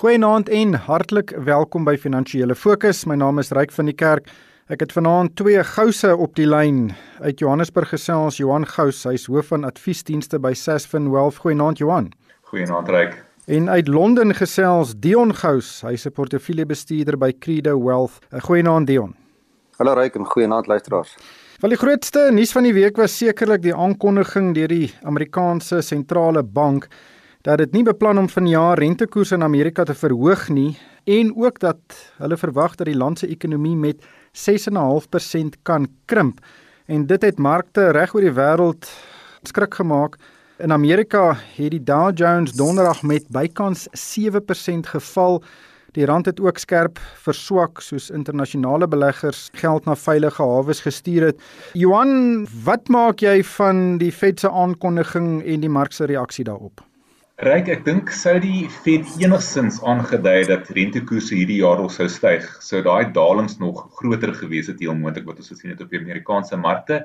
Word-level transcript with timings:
Goeienaand 0.00 0.48
en 0.48 0.74
hartlik 0.86 1.34
welkom 1.44 1.84
by 1.84 1.92
Finansiële 2.00 2.54
Fokus. 2.56 3.02
My 3.04 3.18
naam 3.20 3.36
is 3.42 3.50
Ryk 3.52 3.74
van 3.76 3.90
die 3.90 3.92
Kerk. 3.92 4.30
Ek 4.72 4.80
het 4.80 4.94
vanaand 4.96 5.34
twee 5.36 5.60
gouse 5.74 6.14
op 6.16 6.32
die 6.38 6.46
lyn 6.48 6.94
uit 7.18 7.42
Johannesburg 7.42 7.92
gesels. 7.92 8.38
Johan 8.40 8.64
Gous, 8.64 9.02
hy's 9.04 9.26
hoof 9.28 9.50
van 9.52 9.68
adviesdienste 9.68 10.40
by 10.40 10.54
Sasfin 10.56 11.10
Wealth. 11.12 11.42
Goeienaand 11.44 11.82
Johan. 11.84 12.08
Goeienaand 12.48 12.88
Ryk. 12.88 13.18
En 13.44 13.68
uit 13.68 13.92
Londen 13.92 14.32
gesels 14.40 14.96
Dion 14.96 15.36
Gous. 15.36 15.82
Hy's 15.84 16.08
'n 16.08 16.16
portefeuljebestuurder 16.16 17.18
by 17.18 17.34
Credo 17.38 17.76
Wealth. 17.76 18.24
Goeienaand 18.32 18.86
Dion. 18.86 19.14
Hallo 19.76 19.92
Ryk 19.92 20.14
en 20.14 20.24
goeienaand 20.24 20.66
luisteraars. 20.66 21.16
Wel 21.60 21.76
die 21.76 21.78
grootste 21.78 22.30
nuus 22.32 22.52
van 22.52 22.62
die 22.62 22.72
week 22.72 22.96
was 22.96 23.18
sekerlik 23.18 23.62
die 23.62 23.74
aankondiging 23.74 24.54
deur 24.54 24.68
die 24.68 24.94
Amerikaanse 25.02 25.82
sentrale 25.82 26.42
bank 26.42 26.88
dat 27.42 27.58
dit 27.58 27.72
nie 27.72 27.84
beplan 27.86 28.18
om 28.18 28.28
vanjaar 28.28 28.78
rentekoerse 28.78 29.34
in 29.34 29.42
Amerika 29.42 29.84
te 29.84 29.94
verhoog 29.96 30.48
nie 30.52 30.74
en 31.08 31.32
ook 31.36 31.60
dat 31.60 31.96
hulle 32.20 32.36
verwag 32.36 32.74
dat 32.76 32.86
die 32.86 32.96
land 32.96 33.18
se 33.18 33.28
ekonomie 33.32 33.76
met 33.76 34.04
6.5% 34.36 35.56
kan 35.62 35.88
krimp. 36.04 36.44
En 36.86 37.06
dit 37.06 37.22
het 37.22 37.38
markte 37.38 37.90
reg 37.96 38.12
oor 38.14 38.26
die 38.26 38.34
wêreld 38.36 38.90
skrik 39.48 39.74
gemaak. 39.74 40.18
In 40.60 40.72
Amerika 40.72 41.32
het 41.56 41.70
die 41.72 41.82
Dow 41.82 42.10
Jones 42.14 42.52
donderdag 42.52 43.02
met 43.02 43.28
bykans 43.32 43.88
7% 43.96 44.92
geval. 44.92 45.40
Die 45.96 46.04
rand 46.04 46.26
het 46.26 46.40
ook 46.40 46.58
skerp 46.58 47.00
verswak 47.24 47.80
soos 47.80 48.10
internasionale 48.10 48.86
beleggers 48.88 49.48
geld 49.52 49.88
na 49.88 49.96
veilige 49.96 50.42
hawes 50.42 50.84
gestuur 50.84 51.30
het. 51.32 51.40
Johan, 51.72 52.46
wat 52.64 52.92
maak 52.92 53.24
jy 53.24 53.40
van 53.56 53.98
die 53.98 54.12
Fed 54.12 54.40
se 54.40 54.50
aankondiging 54.50 55.40
en 55.42 55.64
die 55.64 55.72
mark 55.72 55.96
se 55.96 56.04
reaksie 56.04 56.44
daarop? 56.44 56.84
Ryk, 57.40 57.70
ek 57.72 57.84
dink 57.86 58.10
sou 58.12 58.34
die 58.36 58.66
Fed 58.68 59.06
enigstens 59.16 59.78
aangedui 59.88 60.42
dat 60.44 60.66
rentekoerse 60.76 61.32
hierdie 61.38 61.62
jaar 61.62 61.78
nog 61.80 61.94
sou 61.94 62.04
styg, 62.12 62.44
sou 62.60 62.82
daai 62.84 63.14
dalings 63.16 63.54
nog 63.62 63.78
groter 63.96 64.34
gewees 64.36 64.68
het 64.68 64.82
hier 64.84 64.90
onmoontlik 64.92 65.24
wat 65.24 65.40
ons 65.40 65.48
gesien 65.48 65.72
het 65.72 65.80
op 65.80 65.88
die 65.88 66.02
Amerikaanse 66.02 66.58
markte. 66.60 66.98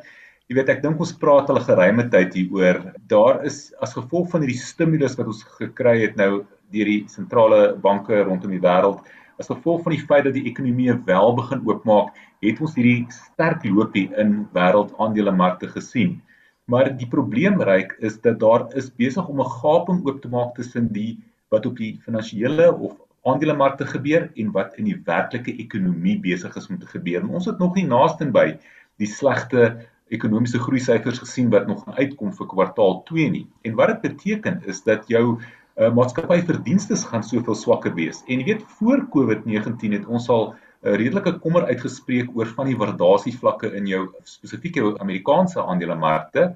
Jy 0.51 0.57
weet, 0.57 0.73
ek 0.73 0.81
dink 0.83 0.99
ons 0.99 1.15
praat 1.21 1.47
al 1.53 1.61
'n 1.61 1.67
geruime 1.69 2.07
tyd 2.11 2.35
hieroor. 2.35 2.81
Daar 3.07 3.45
is 3.47 3.71
as 3.79 3.95
gevolg 3.95 4.27
van 4.33 4.43
hierdie 4.43 4.59
stimulus 4.59 5.15
wat 5.15 5.31
ons 5.31 5.45
gekry 5.61 6.01
het 6.01 6.19
nou 6.19 6.43
deur 6.75 6.91
die 6.91 7.07
sentrale 7.07 7.79
banke 7.79 8.19
rondom 8.27 8.51
die 8.51 8.59
wêreld, 8.67 8.99
as 9.39 9.47
gevolg 9.47 9.87
van 9.87 9.95
die 9.95 10.03
feit 10.03 10.27
dat 10.27 10.35
die 10.35 10.49
ekonomie 10.51 10.99
wel 11.07 11.33
begin 11.39 11.63
oopmaak, 11.63 12.11
het 12.43 12.59
ons 12.59 12.75
hierdie 12.75 13.07
sterk 13.07 13.63
loopie 13.63 14.09
in 14.19 14.49
wêreldaandelemarkte 14.51 15.71
gesien. 15.79 16.19
Maar 16.65 16.89
die 16.97 17.07
probleem 17.07 17.61
reik 17.61 17.95
is 17.99 18.19
dat 18.21 18.39
daar 18.41 18.67
is 18.75 18.93
besig 19.01 19.27
om 19.27 19.41
'n 19.41 19.55
gaping 19.61 20.05
oop 20.05 20.21
te 20.21 20.29
maak 20.29 20.55
tussen 20.55 20.91
die 20.93 21.19
wat 21.53 21.65
op 21.65 21.77
die 21.77 21.99
finansiële 22.05 22.73
of 22.73 22.95
aandelemarkte 23.21 23.85
gebeur 23.85 24.31
en 24.35 24.51
wat 24.51 24.77
in 24.77 24.85
die 24.89 25.01
werklike 25.05 25.53
ekonomie 25.61 26.19
besig 26.19 26.55
is 26.55 26.67
om 26.69 26.79
te 26.79 26.85
gebeur. 26.85 27.21
En 27.21 27.29
ons 27.29 27.45
het 27.45 27.59
nog 27.59 27.75
nie 27.75 27.85
naaste 27.85 28.25
by 28.31 28.57
die 29.01 29.09
slegte 29.09 29.87
ekonomiese 30.13 30.59
groei 30.61 30.79
syfers 30.79 31.19
gesien 31.19 31.49
wat 31.53 31.67
nog 31.67 31.85
uitkom 31.97 32.33
vir 32.33 32.47
kwartaal 32.47 33.01
2 33.09 33.29
nie. 33.29 33.47
En 33.65 33.77
wat 33.79 33.87
dit 33.87 34.01
beteken 34.01 34.61
is 34.69 34.83
dat 34.83 35.07
jou 35.07 35.39
uh, 35.77 35.89
maatskappy 35.93 36.41
verdienstes 36.45 37.05
gaan 37.09 37.23
soveel 37.23 37.55
swakker 37.55 37.93
wees. 37.97 38.21
En 38.27 38.39
jy 38.39 38.45
weet 38.53 38.67
voor 38.77 39.07
COVID-19 39.15 39.97
het 39.97 40.05
ons 40.05 40.29
al 40.29 40.53
redelike 40.85 41.39
kommer 41.41 41.65
uitgespreek 41.65 42.29
oor 42.37 42.49
van 42.57 42.69
die 42.69 42.77
waardasievlakke 42.77 43.71
in 43.77 43.89
jou 43.89 44.05
spesifiek 44.29 44.77
jou 44.77 44.93
Amerikaanse 45.01 45.61
aandelemarkte. 45.63 46.51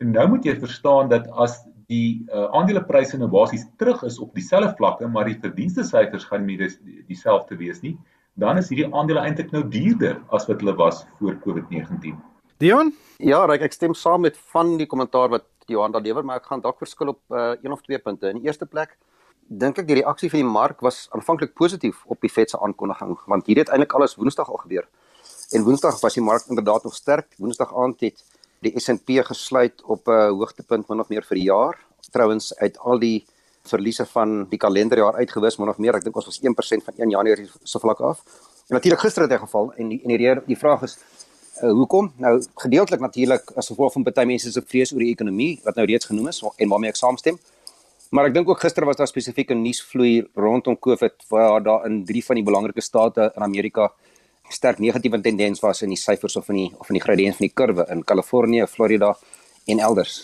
En 0.00 0.12
nou 0.12 0.26
moet 0.34 0.44
jy 0.44 0.56
verstaan 0.60 1.08
dat 1.08 1.28
as 1.32 1.58
die 1.90 2.22
uh, 2.30 2.46
aandelepryse 2.54 3.18
nou 3.18 3.28
basies 3.32 3.66
terug 3.80 4.02
is 4.06 4.20
op 4.22 4.34
dieselfde 4.36 4.72
vlakke, 4.78 5.08
maar 5.10 5.26
die 5.26 5.38
verdienste 5.42 5.84
syfers 5.84 6.28
gaan 6.28 6.46
nie 6.46 6.58
dieselfde 7.08 7.58
wees 7.58 7.80
nie, 7.82 7.96
dan 8.38 8.60
is 8.60 8.70
hierdie 8.70 8.88
aandele 8.94 9.24
eintlik 9.24 9.50
nou 9.54 9.64
duurder 9.68 10.20
as 10.30 10.46
wat 10.48 10.62
hulle 10.62 10.76
was 10.78 11.02
voor 11.18 11.38
COVID-19. 11.42 12.14
Dion? 12.62 12.92
Ja, 13.18 13.42
Ryk, 13.48 13.64
ek 13.66 13.74
stem 13.74 13.96
saam 13.96 14.22
met 14.28 14.38
van 14.52 14.76
die 14.78 14.86
kommentaar 14.86 15.32
wat 15.32 15.48
Johan 15.70 15.92
daar 15.94 16.04
lewer, 16.04 16.24
maar 16.26 16.40
ek 16.40 16.50
gaan 16.50 16.62
dalk 16.62 16.78
verskil 16.82 17.14
op 17.14 17.20
uh, 17.34 17.54
een 17.62 17.72
of 17.74 17.82
twee 17.86 17.98
punte. 17.98 18.30
In 18.30 18.40
die 18.40 18.50
eerste 18.50 18.66
plek, 18.66 18.96
dink 19.50 19.80
ek 19.82 19.88
die 19.88 19.98
reaksie 19.98 20.30
van 20.30 20.44
die 20.44 20.46
mark 20.48 20.82
was 20.86 21.08
aanvanklik 21.16 21.56
positief 21.58 22.04
op 22.06 22.20
die 22.22 22.30
Fed 22.30 22.52
se 22.52 22.58
aankondiging 22.62 23.16
want 23.26 23.48
hier 23.50 23.58
het 23.58 23.72
eintlik 23.74 23.96
alles 23.98 24.14
Woensdag 24.14 24.50
al 24.50 24.62
gebeur. 24.62 24.86
En 25.50 25.64
Woensdag 25.66 25.98
was 26.00 26.14
die 26.14 26.22
mark 26.22 26.46
inderdaad 26.46 26.84
nog 26.86 26.94
sterk. 26.94 27.34
Woensdag 27.38 27.74
aand 27.74 28.00
het 28.06 28.22
die 28.62 28.72
S&P 28.78 29.18
gesluit 29.26 29.82
op 29.82 30.06
'n 30.06 30.10
uh, 30.10 30.28
hoogtepunt 30.30 30.88
min 30.88 31.00
of 31.00 31.08
meer 31.08 31.24
vir 31.26 31.36
die 31.36 31.48
jaar. 31.50 31.78
Trouwens 32.10 32.56
uit 32.56 32.78
al 32.78 32.98
die 32.98 33.26
verliese 33.62 34.06
van 34.06 34.46
die 34.48 34.58
kalenderjaar 34.58 35.14
uitgewis 35.14 35.56
min 35.56 35.68
of 35.68 35.78
meer, 35.78 35.94
ek 35.94 36.04
dink 36.04 36.16
ons 36.16 36.26
was 36.26 36.40
1% 36.40 36.84
van 36.84 36.94
1 36.96 37.10
Januarie 37.10 37.50
se 37.62 37.78
vlak 37.78 38.00
af. 38.00 38.22
En 38.68 38.74
natuurlik 38.74 39.00
gister 39.00 39.22
het 39.22 39.30
hy 39.30 39.38
geval 39.38 39.72
en 39.76 39.88
die 39.88 40.00
en 40.02 40.08
die, 40.08 40.34
die 40.46 40.56
vraag 40.58 40.82
is 40.82 40.98
uh, 41.62 41.70
hoekom? 41.70 42.12
Nou 42.16 42.42
gedeeltelik 42.54 43.00
natuurlik 43.00 43.50
as 43.56 43.66
gevolg 43.66 43.92
van 43.92 44.02
baie 44.02 44.26
mense 44.26 44.52
se 44.52 44.62
vrees 44.62 44.92
oor 44.92 45.02
die 45.02 45.10
ekonomie 45.10 45.60
wat 45.64 45.74
nou 45.74 45.86
reeds 45.86 46.06
genoem 46.06 46.28
is 46.28 46.42
en 46.56 46.68
waarmee 46.68 46.90
ek 46.90 46.96
saamstem. 46.96 47.38
Maar 48.10 48.26
ek 48.26 48.34
dink 48.34 48.48
ook 48.50 48.58
gister 48.58 48.82
was 48.88 48.98
daar 48.98 49.06
spesifieke 49.06 49.54
nuusvloei 49.54 50.24
rondom 50.34 50.74
COVID 50.78 51.28
waar 51.30 51.62
daar 51.62 51.84
in 51.86 52.00
drie 52.04 52.22
van 52.26 52.40
die 52.40 52.44
belangrike 52.44 52.82
state 52.82 53.28
in 53.36 53.42
Amerika 53.46 53.92
sterk 54.50 54.80
negatiewe 54.82 55.20
tendens 55.22 55.62
was 55.62 55.84
in 55.86 55.94
die 55.94 55.98
syfers 55.98 56.34
of 56.36 56.48
in 56.50 56.58
die 56.58 56.70
of 56.78 56.90
in 56.90 56.98
die 56.98 57.04
gradiënt 57.04 57.38
van 57.38 57.46
die 57.46 57.54
kurwe 57.54 57.86
in 57.94 58.02
Kalifornië, 58.02 58.66
Florida 58.66 59.12
en 59.70 59.78
elders. 59.78 60.16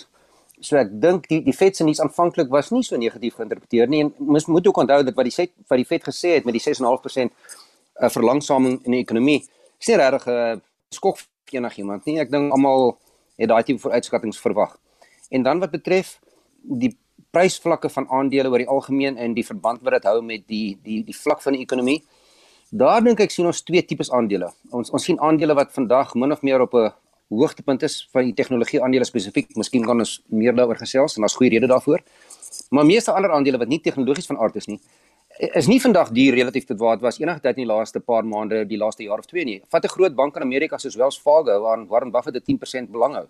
So 0.58 0.80
ek 0.80 0.90
dink 0.98 1.28
die 1.30 1.44
die 1.46 1.54
Fed 1.54 1.78
se 1.78 1.86
nuus 1.86 2.02
aanvanklik 2.02 2.50
was 2.50 2.72
nie 2.74 2.82
so 2.82 2.98
negatief 2.98 3.38
geïnterpreteer 3.38 3.86
nie 3.92 4.02
en 4.08 4.12
mens 4.18 4.50
moet 4.50 4.66
ook 4.66 4.82
onthou 4.82 4.98
dat 5.06 5.14
wat 5.14 5.30
die 5.30 5.36
Fed 5.38 5.54
wat 5.70 5.78
die 5.78 5.86
Fed 5.86 6.10
gesê 6.10 6.34
het 6.40 6.48
met 6.48 6.58
die 6.58 6.64
6.5% 6.64 6.82
'n 7.22 7.30
uh, 7.30 8.10
verlangsaming 8.10 8.80
in 8.82 8.98
die 8.98 9.04
ekonomie 9.06 9.44
is 9.78 9.86
nie 9.86 10.02
regtig 10.02 10.26
'n 10.26 10.58
uh, 10.58 10.60
skok 10.90 11.22
vir 11.22 11.60
enigiemand 11.62 12.04
nie. 12.06 12.18
Ek 12.18 12.30
dink 12.30 12.50
almal 12.52 12.98
het 13.38 13.48
daai 13.48 13.62
tipe 13.62 13.78
vooruitskattinge 13.78 14.34
verwag. 14.42 14.78
En 15.30 15.42
dan 15.42 15.60
wat 15.60 15.70
betref 15.70 16.18
die 16.62 16.96
prysvlakke 17.36 17.90
van 17.92 18.06
aandele 18.18 18.50
oor 18.50 18.62
die 18.62 18.70
algemeen 18.72 19.18
en 19.20 19.34
die 19.36 19.44
verband 19.44 19.82
wat 19.84 19.98
dit 19.98 20.08
hou 20.08 20.20
met 20.24 20.46
die 20.48 20.76
die 20.84 21.02
die 21.04 21.16
vlak 21.16 21.42
van 21.44 21.56
die 21.56 21.64
ekonomie. 21.64 22.00
Daar 22.70 23.02
dink 23.04 23.20
ek 23.22 23.34
sien 23.34 23.46
ons 23.46 23.62
twee 23.62 23.82
tipes 23.86 24.10
aandele. 24.10 24.50
Ons 24.74 24.92
ons 24.96 25.04
sien 25.08 25.20
aandele 25.22 25.56
wat 25.58 25.74
vandag 25.74 26.14
min 26.14 26.32
of 26.32 26.42
meer 26.42 26.64
op 26.64 26.74
'n 26.74 26.92
hoogtepunt 27.30 27.82
is 27.82 28.08
van 28.12 28.24
die 28.24 28.34
tegnologie 28.34 28.82
aandele 28.82 29.04
spesifiek. 29.04 29.56
Miskien 29.56 29.84
kan 29.84 29.98
ons 29.98 30.22
meer 30.28 30.54
daaroor 30.54 30.78
gesels 30.78 31.16
en 31.16 31.22
daar's 31.22 31.36
goeie 31.36 31.50
redes 31.50 31.68
daarvoor. 31.68 32.00
Maar 32.70 32.84
meeste 32.84 33.12
ander 33.12 33.30
aandele 33.30 33.58
wat 33.58 33.68
nie 33.68 33.80
tegnologies 33.80 34.26
van 34.26 34.38
aard 34.38 34.56
is 34.56 34.66
nie, 34.66 34.80
is 35.38 35.66
nie 35.66 35.80
vandag 35.80 36.10
duur 36.10 36.34
relatief 36.34 36.64
tot 36.64 36.78
wat 36.78 37.00
was 37.00 37.18
enige 37.18 37.40
tyd 37.40 37.56
in 37.58 37.66
die 37.66 37.74
laaste 37.74 38.00
paar 38.00 38.24
maande, 38.24 38.64
die 38.64 38.78
laaste 38.78 39.02
jaar 39.02 39.18
of 39.18 39.26
twee 39.26 39.44
nie. 39.44 39.62
Vat 39.68 39.84
'n 39.84 39.88
groot 39.88 40.14
bank 40.14 40.36
in 40.36 40.42
Amerika 40.42 40.78
soos 40.78 40.96
Wells 40.96 41.18
Fargo 41.18 41.60
waar 41.60 41.86
Warren 41.86 42.10
Buffett 42.10 42.36
'n 42.36 42.42
10% 42.42 42.90
belang 42.90 43.14
hou. 43.14 43.26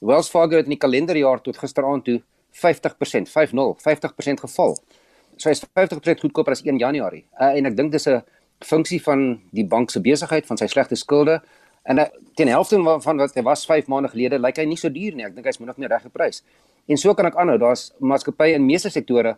Wells 0.00 0.28
Fargo 0.28 0.56
het 0.56 0.64
in 0.64 0.70
die 0.70 0.78
kalenderjaar 0.78 1.40
tot 1.42 1.56
gisteraand 1.56 2.04
toe 2.04 2.22
50%, 2.54 3.28
50, 3.30 3.76
50% 3.82 4.40
geval. 4.46 4.78
So 5.36 5.50
hy's 5.50 5.62
50% 5.64 6.22
goedkoper 6.22 6.54
as 6.54 6.62
1 6.62 6.78
Januarie. 6.78 7.24
Uh, 7.40 7.52
en 7.58 7.66
ek 7.66 7.76
dink 7.76 7.92
dis 7.92 8.06
'n 8.08 8.22
funksie 8.64 9.02
van 9.02 9.40
die 9.52 9.66
bank 9.66 9.90
se 9.90 10.00
besigheid, 10.00 10.46
van 10.46 10.56
sy 10.56 10.66
slegte 10.66 10.96
skulde. 10.96 11.42
En 11.82 11.98
uh, 11.98 12.06
teen 12.34 12.48
helfte 12.48 12.78
van 13.00 13.16
wat 13.16 13.34
hy 13.34 13.42
was 13.42 13.66
5 13.66 13.86
maande 13.86 14.08
gelede, 14.08 14.38
lyk 14.38 14.56
hy 14.56 14.64
nie 14.64 14.76
so 14.76 14.88
duur 14.88 15.14
nie. 15.14 15.24
Ek 15.24 15.34
dink 15.34 15.46
hy's 15.46 15.58
min 15.60 15.70
of 15.70 15.76
meer 15.76 15.88
reg 15.88 16.02
geprys. 16.02 16.42
En 16.86 16.96
so 16.96 17.14
kan 17.14 17.26
ek 17.26 17.36
aanhou, 17.36 17.58
daar's 17.58 17.92
maatskappye 17.98 18.54
in 18.54 18.66
meeste 18.66 18.90
sektore 18.90 19.36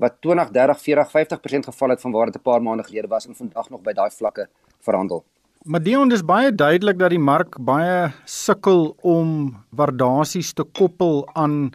wat 0.00 0.20
20, 0.20 0.50
30, 0.50 0.80
40, 0.80 1.10
50% 1.10 1.68
geval 1.68 1.88
het 1.90 2.00
van 2.00 2.12
waar 2.12 2.26
dit 2.26 2.36
'n 2.36 2.42
paar 2.42 2.62
maande 2.62 2.84
gelede 2.84 3.08
was 3.08 3.26
en 3.26 3.34
vandag 3.34 3.70
nog 3.70 3.82
by 3.82 3.92
daai 3.92 4.10
vlakke 4.10 4.48
verhandel. 4.80 5.24
Maar 5.64 5.82
Dion 5.82 6.12
is 6.12 6.24
baie 6.24 6.54
duidelik 6.54 6.98
dat 6.98 7.10
die 7.10 7.18
mark 7.18 7.58
baie 7.60 8.12
sukkel 8.24 8.96
om 9.04 9.56
waardasies 9.76 10.52
te 10.52 10.64
koppel 10.64 11.28
aan 11.32 11.72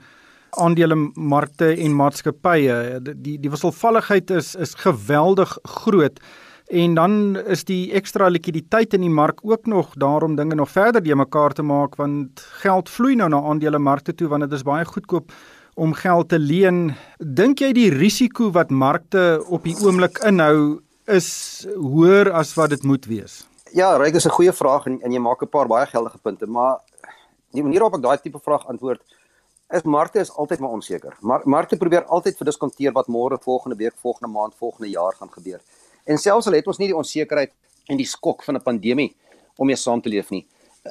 aandelemarkte 0.55 1.75
en 1.75 1.95
maatskappye. 1.95 2.99
Die 3.03 3.37
die 3.39 3.49
wisselvalligheid 3.49 4.31
is 4.31 4.55
is 4.55 4.73
geweldig 4.73 5.57
groot. 5.63 6.19
En 6.65 6.95
dan 6.97 7.37
is 7.45 7.63
die 7.63 7.93
ekstra 7.93 8.27
likwiditeit 8.27 8.93
in 8.97 9.03
die 9.05 9.13
mark 9.13 9.43
ook 9.43 9.65
nog 9.69 9.93
daarom 10.01 10.35
dinge 10.35 10.55
nog 10.55 10.71
verder 10.71 11.03
die 11.03 11.15
mekaar 11.15 11.53
te 11.53 11.61
maak 11.61 11.95
want 11.95 12.41
geld 12.63 12.89
vloei 12.89 13.15
nou 13.15 13.29
na 13.29 13.41
aandelemarkte 13.41 14.15
toe 14.15 14.27
want 14.27 14.47
dit 14.47 14.51
is 14.57 14.65
baie 14.65 14.85
goedkoop 14.85 15.31
om 15.75 15.93
geld 15.93 16.29
te 16.29 16.39
leen. 16.39 16.95
Dink 17.19 17.59
jy 17.59 17.71
die 17.75 17.89
risiko 17.93 18.49
wat 18.51 18.71
markte 18.71 19.43
op 19.45 19.63
die 19.63 19.75
oomblik 19.83 20.17
inhou 20.25 20.81
is 21.05 21.67
hoër 21.75 22.31
as 22.33 22.55
wat 22.57 22.73
dit 22.73 22.83
moet 22.83 23.05
wees? 23.05 23.43
Ja, 23.75 23.97
Ryk 23.97 24.15
is 24.15 24.25
'n 24.25 24.31
goeie 24.31 24.53
vraag 24.53 24.85
en, 24.85 25.01
en 25.01 25.11
jy 25.11 25.19
maak 25.19 25.41
'n 25.43 25.49
paar 25.49 25.67
baie 25.67 25.85
geldige 25.85 26.17
punte, 26.17 26.47
maar 26.47 26.79
die 27.51 27.63
manier 27.63 27.79
waarop 27.79 27.97
ek 27.99 28.03
daai 28.03 28.17
tipe 28.21 28.39
vraag 28.39 28.65
antwoord 28.67 29.01
is 29.73 29.83
markte 29.83 30.19
is 30.19 30.31
altyd 30.31 30.59
maar 30.59 30.69
onseker. 30.69 31.17
Maar 31.21 31.41
markte 31.43 31.77
probeer 31.77 32.05
altyd 32.05 32.37
verdiskonteer 32.37 32.91
wat 32.93 33.07
môre, 33.07 33.37
volgende 33.41 33.75
week, 33.75 33.93
volgende 34.01 34.31
maand, 34.33 34.55
volgende 34.55 34.89
jaar 34.89 35.13
gaan 35.13 35.31
gebeur. 35.31 35.61
En 36.03 36.17
selfs 36.17 36.47
al 36.47 36.53
het 36.53 36.67
ons 36.67 36.77
nie 36.77 36.87
die 36.87 36.97
onsekerheid 36.97 37.53
en 37.89 37.97
die 37.97 38.05
skok 38.05 38.43
van 38.43 38.55
'n 38.55 38.61
pandemie 38.61 39.15
om 39.57 39.67
mee 39.67 39.75
saam 39.75 40.01
te 40.01 40.09
leef 40.09 40.29
nie, 40.29 40.45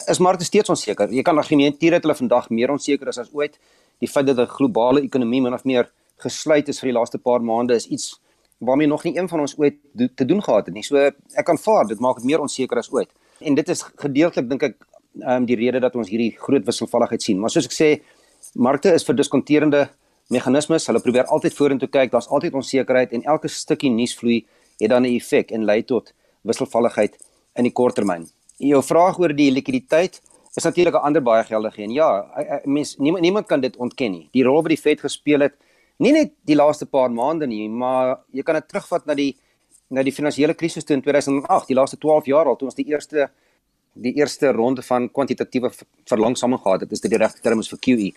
is 0.07 0.19
markte 0.19 0.45
steeds 0.45 0.69
onseker. 0.69 1.13
Jy 1.13 1.23
kan 1.23 1.39
argumenteer 1.39 1.91
dat 1.91 2.03
hulle 2.03 2.15
vandag 2.15 2.51
meer 2.51 2.71
onseker 2.71 3.09
is 3.09 3.19
as 3.19 3.31
ooit. 3.33 3.59
Die 3.99 4.09
feit 4.09 4.27
dat 4.27 4.39
'n 4.39 4.47
globale 4.47 5.01
ekonomie 5.01 5.43
min 5.43 5.55
of 5.55 5.65
meer 5.65 5.91
gesluit 6.17 6.69
is 6.69 6.81
vir 6.81 6.89
die 6.91 6.99
laaste 6.99 7.19
paar 7.19 7.43
maande 7.43 7.75
is 7.75 7.87
iets 7.87 8.21
waarmee 8.59 8.87
nog 8.87 9.05
nie 9.05 9.17
een 9.19 9.29
van 9.29 9.41
ons 9.41 9.59
ooit 9.59 9.75
do 9.93 10.09
te 10.15 10.25
doen 10.25 10.43
gehad 10.43 10.67
het 10.67 10.75
nie. 10.75 10.83
So 10.83 10.97
ek 10.97 11.49
aanvaar 11.49 11.87
dit 11.87 12.01
maak 12.01 12.17
dit 12.17 12.25
meer 12.25 12.41
onseker 12.41 12.79
as 12.79 12.91
ooit. 12.93 13.09
En 13.41 13.55
dit 13.55 13.69
is 13.69 13.83
gedeeltelik 13.83 14.49
dink 14.49 14.63
ek 14.63 14.77
ehm 15.15 15.43
um, 15.43 15.47
die 15.47 15.57
rede 15.57 15.81
dat 15.81 15.95
ons 15.95 16.09
hierdie 16.11 16.35
groot 16.39 16.65
wisselvalligheid 16.67 17.23
sien. 17.23 17.39
Maar 17.39 17.51
soos 17.51 17.67
ek 17.67 17.73
sê, 17.73 17.89
markte 18.55 18.93
is 18.95 19.05
vir 19.05 19.17
diskonterende 19.19 19.89
meganismes. 20.31 20.87
Hulle 20.89 21.01
probeer 21.01 21.31
altyd 21.33 21.55
vorentoe 21.55 21.89
kyk. 21.89 22.13
Daar's 22.13 22.29
altyd 22.29 22.55
onsekerheid 22.55 23.13
en 23.13 23.23
elke 23.23 23.49
stukkie 23.49 23.91
nuusvloei 23.91 24.45
het 24.81 24.91
dan 24.91 25.03
'n 25.03 25.17
effek 25.17 25.51
en 25.51 25.65
lei 25.65 25.83
tot 25.83 26.13
wisselvalligheid 26.43 27.17
in 27.57 27.65
die 27.65 27.73
korttermyn. 27.73 28.29
Jou 28.59 28.83
vraag 28.83 29.19
oor 29.19 29.35
die 29.35 29.51
likwiditeit 29.51 30.21
is 30.55 30.65
natuurlik 30.65 30.95
'n 30.95 31.07
ander 31.07 31.23
baie 31.23 31.45
geldige 31.45 31.83
een. 31.83 31.91
Ja, 31.91 32.27
mens 32.65 32.97
niemand 32.97 33.23
niemand 33.23 33.47
kan 33.47 33.61
dit 33.61 33.77
ontken 33.77 34.11
nie. 34.11 34.29
Die 34.33 34.45
rol 34.45 34.63
wat 34.63 34.69
die 34.69 34.77
Fed 34.77 35.01
gespeel 35.01 35.41
het, 35.41 35.55
nie 35.99 36.13
net 36.13 36.33
die 36.45 36.57
laaste 36.57 36.87
paar 36.87 37.11
maande 37.11 37.47
nie, 37.47 37.69
maar 37.69 38.21
jy 38.33 38.43
kan 38.43 38.55
dit 38.55 38.69
terugvat 38.69 39.07
na 39.07 39.15
die 39.15 39.37
na 39.91 40.03
die 40.03 40.13
finansiële 40.13 40.55
krisis 40.55 40.85
in 40.85 41.03
2008, 41.03 41.67
die 41.67 41.77
laaste 41.77 41.99
12 41.99 42.27
jaar 42.27 42.47
al 42.47 42.57
toe 42.57 42.67
ons 42.67 42.75
die 42.75 42.87
eerste 42.87 43.31
die 43.95 44.13
eerste 44.19 44.53
ronde 44.53 44.83
van 44.83 45.11
kwantitatiewe 45.11 45.71
verlangsaming 46.05 46.61
gehad 46.61 46.81
het. 46.81 46.91
Dit 46.91 47.05
is 47.05 47.11
die 47.11 47.19
regte 47.19 47.41
term 47.41 47.59
is 47.63 47.71
vir 47.71 47.79
QE. 47.79 48.11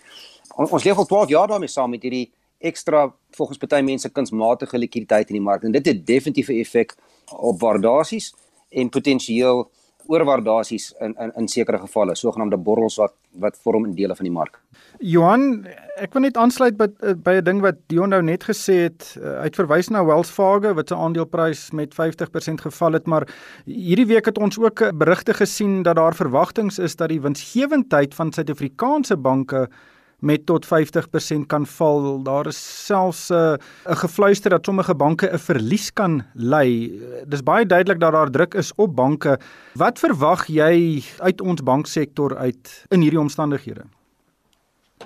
On, 0.56 0.66
ons 0.66 0.84
leef 0.84 0.98
al 0.98 1.06
12 1.06 1.28
jaar 1.28 1.48
daarmee 1.48 1.70
saam 1.70 1.90
met 1.90 2.02
hierdie 2.02 2.28
ekstra 2.58 3.06
volgens 3.36 3.58
party 3.58 3.80
mense 3.86 4.10
kunsmatige 4.10 4.78
likwiditeit 4.78 5.30
in 5.30 5.38
die 5.38 5.44
mark 5.44 5.62
en 5.62 5.72
dit 5.72 5.86
het 5.86 6.06
definitief 6.06 6.48
'n 6.48 6.60
effek 6.60 6.96
op 7.30 7.60
waardasies 7.60 8.34
en 8.70 8.88
potensieel 8.88 9.70
oorwaardasies 10.08 10.92
in 11.04 11.14
in 11.20 11.32
in 11.36 11.48
sekere 11.48 11.78
gevalle, 11.78 12.16
sogenaamde 12.16 12.56
borrels 12.56 12.96
wat 13.00 13.14
wat 13.38 13.58
vorm 13.62 13.84
in 13.84 13.94
dele 13.94 14.16
van 14.16 14.24
die 14.24 14.32
mark. 14.32 14.58
Johan, 14.98 15.66
ek 16.00 16.14
wil 16.16 16.24
net 16.24 16.38
aansluit 16.40 16.78
by 16.78 16.88
by 17.24 17.34
'n 17.38 17.44
ding 17.44 17.60
wat 17.60 17.76
Dion 17.92 18.08
nou 18.08 18.22
net 18.22 18.44
gesê 18.44 18.88
het. 18.88 19.16
Uh, 19.20 19.38
hy 19.40 19.50
het 19.50 19.60
verwys 19.60 19.90
na 19.90 20.04
Wells 20.04 20.30
Fargo 20.30 20.74
wat 20.74 20.88
se 20.88 20.96
aandeleprys 20.96 21.70
met 21.72 21.94
50% 21.94 22.60
geval 22.60 22.92
het, 22.92 23.06
maar 23.06 23.28
hierdie 23.64 24.06
week 24.06 24.26
het 24.26 24.38
ons 24.38 24.58
ook 24.58 24.82
berigte 24.98 25.34
gesien 25.34 25.82
dat 25.82 25.96
daar 25.96 26.14
verwagtinge 26.14 26.82
is 26.82 26.96
dat 26.96 27.08
die 27.08 27.20
winsgewendheid 27.20 28.14
van 28.14 28.32
Suid-Afrikaanse 28.32 29.16
banke 29.16 29.68
met 30.18 30.46
tot 30.46 30.66
50% 30.66 31.46
kan 31.46 31.66
val. 31.66 32.22
Daar 32.22 32.46
is 32.46 32.86
selfs 32.86 33.30
'n 33.30 33.34
uh, 33.34 33.56
gefluister 33.84 34.50
dat 34.50 34.64
sommige 34.64 34.94
banke 34.94 35.30
'n 35.32 35.38
verlies 35.38 35.92
kan 35.92 36.24
ly. 36.34 36.90
Dis 37.26 37.42
baie 37.42 37.66
duidelik 37.66 38.00
dat 38.00 38.12
daar 38.12 38.30
druk 38.30 38.54
is 38.54 38.72
op 38.76 38.96
banke. 38.96 39.38
Wat 39.74 39.98
verwag 39.98 40.46
jy 40.46 41.02
uit 41.18 41.40
ons 41.40 41.62
banksektor 41.62 42.36
uit 42.36 42.86
in 42.88 43.00
hierdie 43.00 43.20
omstandighede? 43.20 43.84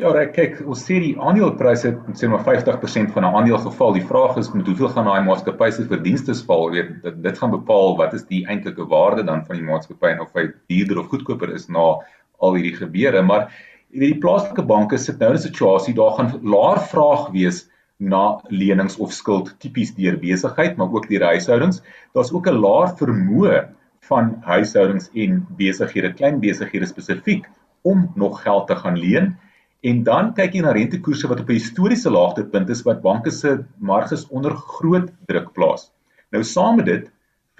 Ja, 0.00 0.08
reg, 0.08 0.30
kyk, 0.32 0.62
ons 0.64 0.86
sien 0.86 1.02
die 1.04 1.16
aandelepryse 1.20 1.90
sê 2.16 2.28
maar 2.28 2.40
50% 2.46 3.12
van 3.12 3.24
'n 3.24 3.34
aandeel 3.36 3.58
geval. 3.58 3.92
Die 3.92 4.06
vraag 4.06 4.36
is 4.36 4.52
met 4.52 4.66
hoeveel 4.66 4.88
gaan 4.88 5.04
daai 5.04 5.24
maatskappy 5.24 5.70
se 5.70 5.84
verdienste 5.84 6.34
val? 6.46 6.72
Jy 6.72 6.72
weet, 6.80 7.02
dit, 7.02 7.22
dit 7.22 7.38
gaan 7.38 7.50
bepaal 7.50 7.96
wat 7.96 8.14
is 8.14 8.24
die 8.24 8.46
eintlike 8.46 8.86
waarde 8.88 9.22
dan 9.24 9.44
van 9.44 9.56
die 9.56 9.64
maatskappy 9.64 10.06
en 10.06 10.20
of 10.20 10.32
hy 10.32 10.48
duurder 10.66 10.98
of 10.98 11.06
goedkoper 11.12 11.52
is 11.52 11.68
na 11.68 12.00
al 12.40 12.54
hierdie 12.54 12.76
gebeure, 12.76 13.22
maar 13.22 13.52
jy 13.92 14.00
weet 14.00 14.14
die 14.14 14.22
plaaslike 14.24 14.64
banke 14.64 14.98
sit 14.98 15.20
nou 15.20 15.30
in 15.34 15.36
'n 15.36 15.44
situasie 15.44 15.94
daar 15.94 16.14
gaan 16.16 16.32
laer 16.42 16.80
vraag 16.92 17.30
wees 17.32 17.68
na 18.00 18.40
lenings 18.48 18.96
of 18.96 19.12
skuld 19.12 19.52
tipies 19.60 19.92
deur 19.94 20.16
besigheid 20.16 20.76
maar 20.76 20.90
ook 20.90 21.08
deur 21.08 21.22
huishoudings. 21.22 21.82
Daar's 22.14 22.32
ook 22.32 22.48
'n 22.48 22.60
laer 22.64 22.96
vermoë 22.96 23.68
van 24.08 24.34
huishoudings 24.42 25.10
en 25.14 25.46
besighede 25.58 26.12
klein 26.12 26.40
besighede 26.40 26.86
spesifiek 26.86 27.46
om 27.82 28.10
nog 28.14 28.42
geld 28.42 28.66
te 28.66 28.76
gaan 28.76 28.98
leen. 28.98 29.36
En 29.82 30.02
dan 30.02 30.32
kyk 30.34 30.54
jy 30.54 30.62
na 30.62 30.72
rentekoerse 30.72 31.28
wat 31.28 31.40
op 31.40 31.48
'n 31.48 31.60
historiese 31.60 32.10
laagtepunt 32.10 32.70
is 32.70 32.82
wat 32.82 33.02
banke 33.02 33.30
se 33.30 33.64
marges 33.78 34.28
onder 34.28 34.56
groot 34.56 35.12
druk 35.26 35.52
plaas. 35.52 35.92
Nou 36.30 36.42
saam 36.44 36.76
met 36.76 36.86
dit 36.86 37.10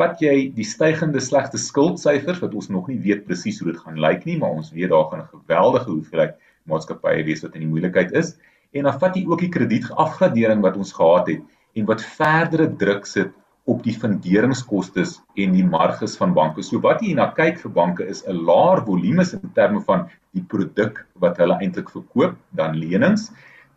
vat 0.03 0.23
jy 0.25 0.37
die 0.57 0.67
stygende 0.67 1.21
slegte 1.23 1.61
skuldsyfers 1.61 2.41
wat 2.43 2.55
ons 2.59 2.71
nog 2.75 2.89
nie 2.91 2.99
weet 3.03 3.27
presies 3.27 3.61
hoe 3.63 3.71
dit 3.71 3.83
gaan 3.83 4.01
lyk 4.03 4.25
nie, 4.27 4.39
maar 4.41 4.57
ons 4.59 4.73
weet 4.75 4.91
daar 4.91 5.11
gaan 5.11 5.23
'n 5.23 5.35
geweldige 5.35 5.91
hoeveelheid 5.91 6.35
maatskappye 6.71 7.27
wees 7.29 7.45
wat 7.45 7.55
in 7.55 7.65
die 7.67 7.73
moeilikheid 7.75 8.13
is 8.23 8.35
en 8.73 8.89
dan 8.89 8.99
vat 8.99 9.17
jy 9.17 9.23
ook 9.29 9.45
die 9.45 9.53
kredietafgradering 9.53 10.63
wat 10.65 10.77
ons 10.81 10.93
gehad 10.97 11.29
het 11.29 11.43
en 11.77 11.87
wat 11.87 12.05
verdere 12.19 12.69
druk 12.83 13.07
sit 13.07 13.33
op 13.65 13.83
die 13.87 13.95
funderingskoste 13.95 15.05
en 15.39 15.53
die 15.55 15.65
marges 15.65 16.17
van 16.19 16.33
banke. 16.35 16.65
So 16.67 16.81
wat 16.83 17.03
jy 17.05 17.13
na 17.15 17.29
kyk 17.37 17.61
vir 17.63 17.71
banke 17.71 18.07
is 18.09 18.25
'n 18.27 18.45
laer 18.49 18.83
volume 18.85 19.23
in 19.23 19.53
terme 19.55 19.81
van 19.87 20.09
die 20.35 20.43
produk 20.43 21.07
wat 21.15 21.39
hulle 21.39 21.59
eintlik 21.61 21.91
verkoop, 21.91 22.35
dan 22.51 22.75
lenings 22.77 23.31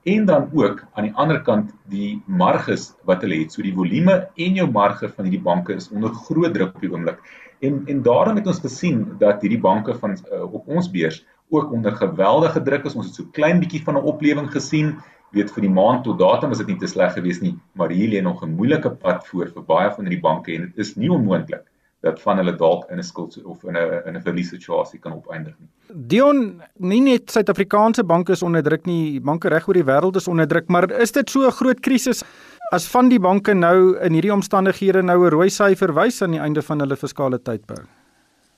en 0.06 0.26
dan 0.26 0.50
ook 0.54 0.84
aan 0.94 1.08
die 1.08 1.16
ander 1.18 1.40
kant 1.42 1.72
die 1.90 2.22
marges 2.26 2.92
wat 3.10 3.24
hulle 3.26 3.40
het. 3.40 3.56
So 3.56 3.66
die 3.66 3.74
volume 3.74 4.20
en 4.46 4.60
jou 4.60 4.68
marge 4.72 5.10
van 5.10 5.26
hierdie 5.26 5.42
banke 5.48 5.74
is 5.74 5.90
onder 5.90 6.14
groot 6.28 6.54
druk 6.54 6.76
op 6.76 6.86
die 6.86 6.92
oomblik. 6.92 7.24
En 7.66 7.82
en 7.90 8.04
daarom 8.06 8.38
het 8.38 8.48
ons 8.48 8.62
gesien 8.62 9.02
dat 9.22 9.42
hierdie 9.42 9.62
banke 9.62 9.96
van 9.98 10.14
uh, 10.14 10.44
op 10.46 10.70
ons 10.70 10.92
beurs 10.94 11.24
ook 11.50 11.72
onder 11.74 11.98
geweldige 11.98 12.62
druk 12.62 12.86
is. 12.86 12.96
Ons 12.96 13.10
het 13.10 13.20
so 13.22 13.34
klein 13.34 13.60
bietjie 13.64 13.82
van 13.84 13.98
'n 13.98 14.06
oplewing 14.14 14.52
gesien. 14.54 14.96
Weet 15.34 15.52
vir 15.52 15.66
die 15.66 15.74
maand 15.74 16.04
tot 16.04 16.20
datum 16.20 16.54
was 16.54 16.62
dit 16.62 16.68
nie 16.68 16.80
te 16.80 16.88
sleg 16.88 17.14
geweest 17.14 17.42
nie, 17.42 17.56
maar 17.74 17.90
hier 17.90 18.10
lê 18.10 18.22
nog 18.22 18.44
'n 18.44 18.56
moeilike 18.56 18.90
pad 18.90 19.26
voor 19.28 19.50
vir 19.54 19.64
baie 19.64 19.90
van 19.92 20.06
hierdie 20.06 20.22
banke 20.22 20.54
en 20.54 20.62
dit 20.70 20.86
is 20.86 20.96
nie 20.96 21.10
onmoontlik 21.10 21.66
dat 22.06 22.22
van 22.22 22.38
hulle 22.42 22.54
dalk 22.56 22.90
in 22.94 23.00
'n 23.02 23.04
skuld 23.04 23.38
of 23.44 23.64
in 23.64 23.78
'n 23.78 24.02
in 24.08 24.16
'n 24.16 24.22
verliessituasie 24.22 25.00
kan 25.00 25.14
opeindig 25.14 25.56
nie. 25.60 25.70
Dion, 26.08 26.62
nie 26.78 27.02
net 27.02 27.32
Suid-Afrikaanse 27.32 28.04
banke 28.04 28.32
is 28.32 28.44
onder 28.44 28.64
druk 28.64 28.86
nie, 28.86 29.20
banke 29.20 29.50
reg 29.50 29.68
oor 29.68 29.74
die 29.74 29.90
wêreld 29.92 30.16
is 30.16 30.28
onder 30.28 30.48
druk, 30.48 30.68
maar 30.70 30.92
is 30.92 31.12
dit 31.12 31.30
so 31.30 31.48
'n 31.48 31.52
groot 31.52 31.80
krisis 31.80 32.24
as 32.72 32.88
van 32.88 33.10
die 33.10 33.20
banke 33.20 33.54
nou 33.54 33.98
in 34.00 34.14
hierdie 34.14 34.34
omstandighede 34.34 35.02
nou 35.02 35.26
'n 35.26 35.32
rooi 35.32 35.50
syfer 35.50 35.94
wys 35.94 36.22
aan 36.22 36.32
die 36.32 36.40
einde 36.40 36.62
van 36.62 36.80
hulle 36.80 36.96
fiskale 36.96 37.40
tydperk? 37.40 37.88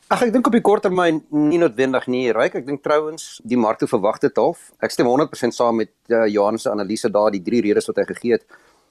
Ag 0.07 0.21
ek 0.21 0.33
dink 0.33 0.47
op 0.47 0.53
die 0.53 0.61
kort 0.61 0.83
termyn 0.83 1.17
nie 1.31 1.57
noodwendig 1.57 2.07
nie, 2.07 2.31
Ryk. 2.31 2.55
Ek 2.55 2.65
dink 2.65 2.83
trouens 2.83 3.41
die 3.43 3.57
markte 3.57 3.87
verwag 3.87 4.19
dit 4.19 4.37
half. 4.37 4.71
Ek 4.79 4.91
stem 4.91 5.05
100% 5.05 5.51
saam 5.53 5.75
met 5.75 5.89
uh, 6.07 6.25
Johan 6.31 6.57
se 6.57 6.71
analise 6.71 7.09
daar, 7.11 7.31
die 7.31 7.41
drie 7.43 7.61
redes 7.61 7.87
wat 7.87 7.97
hy 7.97 8.03
gegee 8.13 8.31
het 8.31 8.45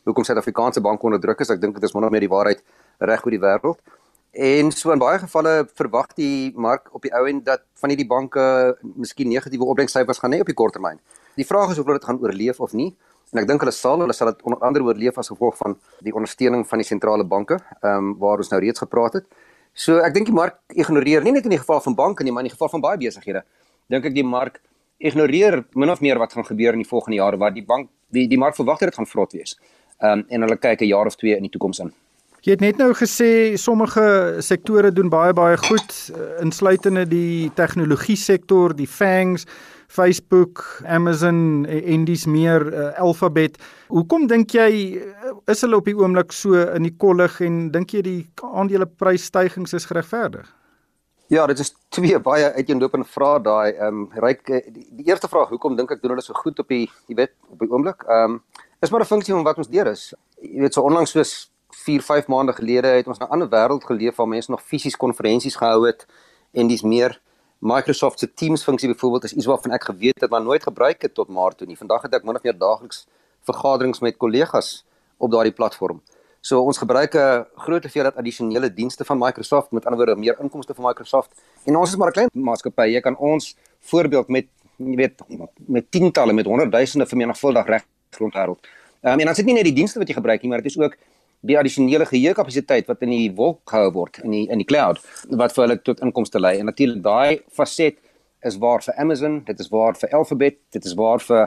hoekom 0.04 0.24
Suid-Afrikaanse 0.24 0.80
banke 0.80 1.06
onder 1.08 1.20
druk 1.20 1.40
is. 1.40 1.50
Ek 1.50 1.60
dink 1.60 1.74
dit 1.74 1.82
is 1.88 1.94
maar 1.94 2.10
meer 2.10 2.20
die 2.20 2.28
waarheid 2.28 2.60
reg 2.98 3.24
oor 3.24 3.30
die 3.30 3.40
wêreld. 3.40 3.80
En 4.36 4.68
so 4.70 4.92
in 4.92 5.00
baie 5.00 5.16
gevalle 5.16 5.64
verwag 5.78 6.10
die 6.18 6.52
mark 6.60 6.90
op 6.92 7.06
die 7.06 7.12
ou 7.16 7.22
end 7.24 7.46
dat 7.46 7.62
van 7.80 7.88
hierdie 7.92 8.08
banke 8.08 8.42
miskien 8.82 9.30
negatiewe 9.32 9.64
opbrengssyfers 9.64 10.20
gaan 10.20 10.34
hê 10.36 10.42
op 10.44 10.50
die 10.50 10.56
kort 10.56 10.74
termyn. 10.76 10.98
Die 11.40 11.46
vraag 11.48 11.72
is 11.72 11.78
of 11.80 11.88
hulle 11.88 11.96
dit 11.96 12.04
gaan 12.04 12.20
oorleef 12.20 12.60
of 12.60 12.74
nie. 12.76 12.90
En 13.32 13.40
ek 13.40 13.48
dink 13.48 13.64
hulle 13.64 13.72
sal, 13.72 14.04
hulle 14.04 14.12
sal 14.12 14.34
dit 14.34 14.44
onder 14.44 14.60
andere 14.60 14.84
oorleef 14.84 15.16
as 15.18 15.32
gevolg 15.32 15.56
van 15.56 15.78
die 16.04 16.12
ondersteuning 16.12 16.66
van 16.68 16.84
die 16.84 16.86
sentrale 16.86 17.24
banke, 17.24 17.56
ehm 17.80 17.96
um, 17.96 18.12
waar 18.20 18.44
ons 18.44 18.52
nou 18.52 18.60
reeds 18.60 18.84
gepraat 18.84 19.18
het. 19.22 19.26
So 19.72 20.04
ek 20.04 20.12
dink 20.12 20.28
die 20.28 20.36
mark 20.36 20.60
ignoreer 20.84 21.24
nie 21.24 21.32
net 21.32 21.48
in 21.48 21.56
die 21.56 21.62
geval 21.64 21.80
van 21.88 21.96
banke 21.96 22.24
nie, 22.24 22.32
maar 22.32 22.44
in 22.44 22.50
die 22.52 22.56
geval 22.58 22.74
van 22.76 22.84
baie 22.84 23.00
besighede. 23.00 23.42
Dink 23.88 24.04
ek 24.04 24.14
die 24.14 24.24
mark 24.24 24.60
ignoreer 25.00 25.62
min 25.74 25.90
of 25.90 26.04
meer 26.04 26.20
wat 26.20 26.36
gaan 26.36 26.44
gebeur 26.44 26.76
in 26.76 26.84
die 26.84 26.88
volgende 26.88 27.22
jare 27.22 27.40
waar 27.40 27.56
die 27.56 27.64
bank 27.64 27.88
die 28.12 28.28
die 28.28 28.38
mark 28.38 28.56
verwag 28.56 28.84
dat 28.84 28.92
dit 28.92 29.00
gaan 29.00 29.08
vrot 29.08 29.32
wees. 29.32 29.56
Ehm 29.96 30.20
um, 30.20 30.26
en 30.28 30.44
hulle 30.44 30.60
kyk 30.60 30.84
'n 30.84 30.92
jaar 30.92 31.06
of 31.06 31.16
2 31.16 31.36
in 31.36 31.48
die 31.48 31.56
toekoms 31.56 31.80
in. 31.80 31.92
Jy 32.46 32.54
het 32.54 32.60
net 32.62 32.76
nou 32.78 32.92
gesê 32.94 33.56
sommige 33.58 34.02
sektore 34.46 34.92
doen 34.94 35.08
baie 35.10 35.32
baie 35.34 35.56
goed, 35.58 35.94
eh, 36.14 36.26
insluitende 36.44 37.02
die 37.10 37.50
tegnologie 37.58 38.14
sektor, 38.16 38.70
die 38.70 38.86
FANGs, 38.86 39.42
Facebook, 39.88 40.62
Amazon 40.86 41.66
en 41.66 42.04
dis 42.04 42.26
meer 42.26 42.62
uh, 42.70 43.00
Alphabet. 43.02 43.58
Hoekom 43.88 44.28
dink 44.30 44.54
jy 44.54 44.68
eh, 44.94 45.32
is 45.50 45.64
hulle 45.66 45.80
op 45.80 45.90
die 45.90 45.96
oomblik 45.98 46.30
so 46.30 46.54
in 46.54 46.86
die 46.86 46.94
kollig 46.94 47.40
en 47.42 47.72
dink 47.74 47.96
jy 47.96 48.04
die 48.06 48.22
aandeleprysstygings 48.46 49.74
is 49.74 49.88
geregverdig? 49.90 50.46
Ja, 51.26 51.48
dit 51.50 51.58
is 51.58 51.74
twee 51.90 52.14
baie 52.30 52.52
uiteenlopende 52.54 53.10
vrae 53.10 53.42
daai. 53.42 53.74
Ehm 53.74 54.04
um, 54.04 54.06
ryk 54.22 54.46
die, 54.46 54.86
die 55.02 55.10
eerste 55.10 55.26
vraag, 55.26 55.50
hoekom 55.50 55.74
dink 55.74 55.90
ek 55.90 55.98
doen 55.98 56.14
hulle 56.14 56.22
so 56.22 56.38
goed 56.46 56.62
op 56.62 56.70
die 56.70 56.84
jy 57.10 57.18
weet 57.24 57.34
op 57.50 57.58
die 57.58 57.72
oomblik? 57.74 58.06
Ehm 58.06 58.38
um, 58.38 58.40
is 58.78 58.94
maar 58.94 59.02
'n 59.02 59.10
funksie 59.16 59.34
van 59.34 59.42
wat 59.42 59.58
ons 59.58 59.74
deur 59.74 59.90
is. 59.90 60.12
Jy 60.38 60.62
weet 60.62 60.74
so 60.74 60.86
onlangs 60.86 61.10
soos 61.10 61.50
4, 61.86 62.02
5 62.02 62.26
maande 62.26 62.52
gelede 62.52 62.88
het 62.98 63.06
ons 63.06 63.18
'n 63.18 63.30
ander 63.34 63.48
wêreld 63.48 63.84
geleef 63.84 64.16
waar 64.16 64.28
mense 64.28 64.50
nog 64.50 64.62
fisies 64.62 64.96
konferensies 64.96 65.56
gehou 65.56 65.86
het 65.86 66.06
en 66.52 66.66
dis 66.66 66.82
meer 66.82 67.20
Microsoft 67.58 68.18
se 68.18 68.34
Teams 68.34 68.64
funksie 68.64 68.88
byvoorbeeld 68.88 69.24
is 69.24 69.32
iets 69.32 69.46
waarvan 69.46 69.72
ek 69.72 69.84
geweet 69.84 70.20
het 70.20 70.30
maar 70.30 70.42
nooit 70.42 70.62
gebruik 70.62 71.02
het 71.02 71.14
tot 71.14 71.28
maar 71.28 71.54
toe 71.54 71.66
nie. 71.66 71.76
Vandag 71.76 72.02
het 72.02 72.14
ek 72.14 72.24
min 72.24 72.36
of 72.36 72.42
meer 72.42 72.58
daagliks 72.58 73.06
vergaderings 73.48 74.00
met 74.00 74.16
kollegas 74.16 74.84
op 75.16 75.30
daardie 75.30 75.52
platform. 75.52 76.02
So 76.40 76.60
ons 76.62 76.78
gebruik 76.78 77.14
'n 77.14 77.46
groot 77.56 77.82
hoeveelheid 77.82 78.16
addisionele 78.16 78.74
dienste 78.74 79.04
van 79.04 79.18
Microsoft, 79.18 79.70
met 79.70 79.84
ander 79.84 79.98
woorde 79.98 80.20
meer 80.20 80.36
inkomste 80.40 80.74
van 80.74 80.84
Microsoft. 80.84 81.30
En 81.64 81.76
ons 81.76 81.90
is 81.90 81.96
maar 81.96 82.08
'n 82.08 82.12
klein 82.12 82.28
maatskappy. 82.32 82.86
Jy 82.92 83.00
kan 83.00 83.16
ons 83.16 83.56
voorbeeld 83.80 84.28
met 84.28 84.46
jy 84.76 84.96
weet 84.96 85.22
met 85.66 85.90
tientalle 85.90 86.32
met 86.32 86.46
honderdduisende 86.46 87.06
vermenigvuldig 87.06 87.66
reg 87.66 87.84
rond 88.18 88.34
wêreld. 88.34 88.60
Ehm 89.00 89.12
um, 89.12 89.18
en 89.18 89.26
dan 89.26 89.34
sit 89.34 89.44
nie 89.44 89.54
net 89.54 89.64
die 89.64 89.72
dienste 89.72 89.98
wat 89.98 90.08
jy 90.08 90.14
gebruik 90.14 90.42
nie, 90.42 90.50
maar 90.50 90.62
dit 90.62 90.70
is 90.70 90.78
ook 90.78 90.96
die 91.40 91.58
addisionele 91.58 92.06
geheuekapasiteit 92.06 92.86
wat 92.86 93.02
in 93.02 93.10
die 93.10 93.32
wolk 93.36 93.60
gehou 93.70 93.92
word 93.92 94.18
in 94.24 94.30
die 94.30 94.46
in 94.50 94.58
die 94.58 94.66
cloud 94.66 94.98
wat 95.30 95.52
vir 95.54 95.66
hulle 95.66 95.82
tot 95.82 96.00
inkomste 96.00 96.40
lei 96.40 96.58
en 96.58 96.66
natuurlik 96.66 97.02
daai 97.02 97.40
faset 97.52 97.98
is 98.46 98.56
waar 98.58 98.82
vir 98.82 98.94
Amazon, 98.96 99.40
dit 99.44 99.58
is 99.58 99.68
waar 99.68 99.94
vir 99.94 100.12
Alphabet, 100.14 100.58
dit 100.70 100.84
is 100.84 100.94
waar 100.94 101.20
vir 101.20 101.46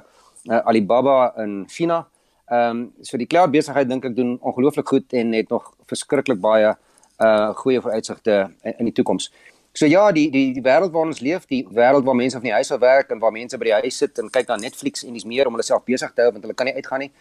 uh, 0.50 0.62
Alibaba 0.66 1.34
in 1.44 1.66
China. 1.70 2.08
Ehm 2.50 2.70
um, 2.70 2.94
so 3.06 3.18
die 3.18 3.28
cloud 3.30 3.52
besigheid 3.54 3.90
dink 3.90 4.06
ek 4.10 4.16
doen 4.18 4.38
ongelooflik 4.42 4.88
goed 4.90 5.14
en 5.14 5.34
het 5.38 5.52
nog 5.54 5.70
verskriklik 5.92 6.42
baie 6.42 6.74
uh 7.22 7.50
goeie 7.62 7.82
vooruitsigte 7.82 8.38
in, 8.64 8.74
in 8.80 8.90
die 8.90 8.96
toekoms. 8.98 9.30
So 9.78 9.86
ja, 9.86 10.08
die 10.12 10.30
die 10.34 10.48
die 10.56 10.64
wêreld 10.66 10.96
waarin 10.96 11.14
ons 11.14 11.22
leef, 11.22 11.46
die 11.46 11.62
wêreld 11.70 12.08
waar 12.08 12.18
mense 12.18 12.40
van 12.40 12.48
die 12.48 12.56
huis 12.56 12.72
af 12.74 12.82
werk 12.82 13.14
en 13.14 13.22
waar 13.22 13.36
mense 13.36 13.58
by 13.58 13.70
die 13.70 13.76
huis 13.84 14.00
sit 14.02 14.18
en 14.18 14.32
kyk 14.34 14.50
na 14.50 14.58
Netflix 14.58 15.06
en 15.06 15.14
dis 15.14 15.28
meer 15.30 15.48
om 15.48 15.54
hulle 15.54 15.68
self 15.68 15.86
besig 15.86 16.16
te 16.16 16.26
hou 16.26 16.32
want 16.34 16.48
hulle 16.48 16.58
kan 16.58 16.72
nie 16.72 16.76
uitgaan 16.80 17.06
nie, 17.06 17.12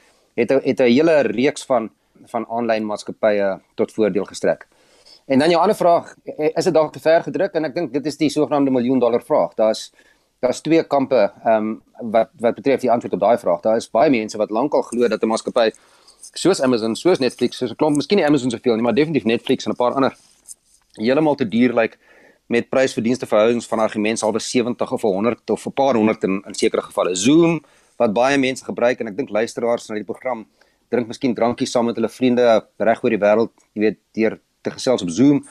het 0.40 0.54
het 0.56 0.80
'n 0.80 0.88
hele 0.88 1.20
reeks 1.28 1.68
van 1.68 1.90
van 2.26 2.46
aanlyn 2.48 2.87
maatskappye 2.87 3.60
tot 3.75 3.92
voordeel 3.92 4.25
gestrek. 4.25 4.66
En 5.26 5.38
dan 5.38 5.50
jou 5.50 5.60
ander 5.60 5.76
vraag, 5.76 6.14
is 6.54 6.64
dit 6.64 6.75
dalk 6.75 6.92
te 6.92 7.00
ver 7.00 7.22
gedruk 7.22 7.52
en 7.54 7.64
ek 7.64 7.75
dink 7.75 7.92
dit 7.92 8.06
is 8.06 8.16
die 8.16 8.30
sogenaamde 8.30 8.70
miljoen 8.70 8.98
dollar 8.98 9.22
vraag. 9.22 9.54
Daar's 9.54 9.92
daar's 10.40 10.60
twee 10.60 10.82
kampe 10.87 11.32
ehm 11.44 11.54
um, 11.54 12.10
wat 12.12 12.30
wat 12.38 12.54
betref 12.54 12.80
die 12.80 12.90
antwoord 12.90 13.14
op 13.14 13.20
daai 13.20 13.38
vraag. 13.38 13.60
Daar 13.60 13.76
is 13.76 13.90
baie 13.90 14.10
mense 14.10 14.38
wat 14.38 14.50
lankal 14.50 14.82
glo 14.82 15.08
dat 15.08 15.22
'n 15.22 15.26
maatskappy 15.26 15.70
soos 16.32 16.60
Amazon, 16.60 16.96
soos 16.96 17.18
Netflix, 17.18 17.56
soos 17.56 17.70
'n 17.70 17.76
klomp, 17.76 17.96
miskien 17.96 18.18
nie 18.18 18.26
Amazon 18.26 18.50
soveel 18.50 18.75
nie, 18.75 18.82
maar 18.82 18.94
definitief 18.94 19.25
Netflix 19.25 19.66
en 19.66 19.72
'n 19.72 19.76
paar 19.76 19.94
ander 19.94 20.16
heeltemal 20.94 21.34
te 21.34 21.48
duur 21.48 21.72
lyk 21.75 21.75
like, 21.75 21.96
met 22.46 22.68
prys-verdienste 22.68 23.26
verhoudings 23.26 23.66
van 23.66 23.78
argumente 23.78 24.25
albe 24.25 24.38
70 24.38 24.92
of 24.92 25.02
100 25.02 25.50
of 25.50 25.66
'n 25.66 25.72
paar 25.72 25.94
honderd 25.94 26.22
in 26.22 26.42
in 26.46 26.54
sekere 26.54 26.82
gevalle. 26.82 27.14
Zoom 27.14 27.64
wat 27.96 28.12
baie 28.12 28.38
mense 28.38 28.64
gebruik 28.64 29.00
en 29.00 29.06
ek 29.06 29.16
dink 29.16 29.28
luisteraars 29.28 29.88
na 29.88 29.94
die 29.94 30.04
program 30.04 30.46
drink 30.90 31.09
miskien 31.11 31.35
drankies 31.35 31.73
saam 31.73 31.87
met 31.90 31.97
hulle 31.97 32.09
vriende 32.09 32.47
reg 32.78 33.02
oor 33.04 33.11
die 33.11 33.21
wêreld, 33.23 33.52
jy 33.75 33.80
weet, 33.80 33.99
deur 34.14 34.38
te 34.62 34.71
gesels 34.71 35.02
op 35.02 35.11
Zoom. 35.11 35.45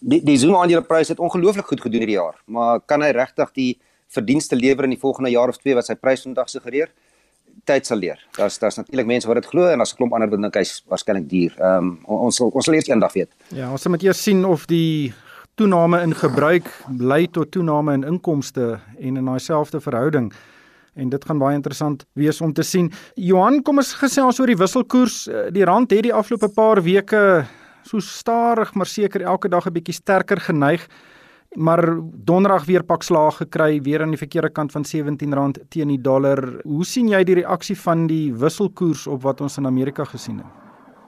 Die 0.00 0.20
die 0.24 0.36
Zoom 0.38 0.56
aandelepryse 0.56 1.12
het 1.14 1.22
ongelooflik 1.22 1.66
goed 1.66 1.80
gedoen 1.80 2.00
hierdie 2.00 2.18
jaar, 2.18 2.36
maar 2.46 2.80
kan 2.80 3.02
hy 3.02 3.12
regtig 3.14 3.52
die 3.54 3.72
verdienste 4.12 4.56
lewer 4.56 4.84
in 4.84 4.90
die 4.90 5.00
volgende 5.00 5.30
jaar 5.30 5.48
of 5.48 5.56
twee 5.56 5.74
wat 5.74 5.86
sy 5.86 5.94
prys 5.94 6.22
vandag 6.26 6.50
suggereer? 6.50 6.90
tyd 7.68 7.86
sal 7.86 7.98
leer. 7.98 8.20
Daar's 8.36 8.58
daar's 8.58 8.76
natuurlik 8.76 9.06
mense 9.06 9.28
wat 9.28 9.38
dit 9.40 9.46
glo 9.46 9.68
en 9.68 9.78
daar's 9.78 9.92
'n 9.92 9.96
klomp 9.96 10.12
ander 10.12 10.30
wat 10.30 10.40
dink 10.40 10.54
hy's 10.54 10.82
waarskynlik 10.88 11.28
duur. 11.28 11.54
Ehm 11.58 11.76
um, 11.76 11.98
ons 12.04 12.36
sal 12.36 12.48
ons 12.48 12.64
sal 12.64 12.74
eers 12.74 12.88
eendag 12.88 13.12
weet. 13.12 13.30
Ja, 13.48 13.70
ons 13.70 13.86
moet 13.86 14.02
eers 14.02 14.22
sien 14.22 14.44
of 14.44 14.66
die 14.66 15.14
toename 15.54 16.00
in 16.02 16.14
gebruik 16.14 16.66
lei 16.98 17.26
tot 17.30 17.50
toename 17.50 17.92
in 17.92 18.04
inkomste 18.04 18.80
en 18.98 19.16
in 19.16 19.24
daai 19.24 19.38
selfde 19.38 19.80
verhouding. 19.80 20.32
En 20.94 21.08
dit 21.08 21.24
gaan 21.24 21.38
baie 21.38 21.56
interessant 21.56 22.04
wees 22.12 22.40
om 22.40 22.52
te 22.52 22.62
sien. 22.62 22.90
Johan, 23.14 23.62
kom 23.62 23.80
ons 23.80 23.94
gesels 23.94 24.40
oor 24.40 24.46
die 24.46 24.58
wisselkoers. 24.60 25.26
Eh, 25.28 25.48
die 25.50 25.64
rand 25.64 25.90
het 25.90 26.02
die 26.02 26.14
afgelope 26.14 26.52
paar 26.52 26.82
weke 26.82 27.46
so 27.82 27.98
stadig 27.98 28.74
maar 28.74 28.86
seker 28.86 29.22
elke 29.22 29.48
dag 29.48 29.66
'n 29.66 29.72
bietjie 29.72 29.94
sterker 29.94 30.40
geneig 30.40 30.88
maar 31.54 31.98
donderdag 32.24 32.64
weer 32.64 32.82
pak 32.82 33.02
slaag 33.02 33.36
gekry 33.36 33.80
weer 33.82 34.02
aan 34.02 34.14
die 34.14 34.20
verkeerde 34.20 34.50
kant 34.50 34.72
van 34.72 34.84
R17 34.84 35.66
teen 35.68 35.88
die 35.88 36.00
dollar. 36.00 36.60
Hoe 36.64 36.84
sien 36.84 37.08
jy 37.08 37.22
die 37.24 37.34
reaksie 37.42 37.76
van 37.76 38.06
die 38.06 38.32
wisselkoers 38.32 39.06
op 39.06 39.22
wat 39.22 39.40
ons 39.40 39.58
in 39.58 39.66
Amerika 39.66 40.04
gesien 40.04 40.40
het? 40.40 40.60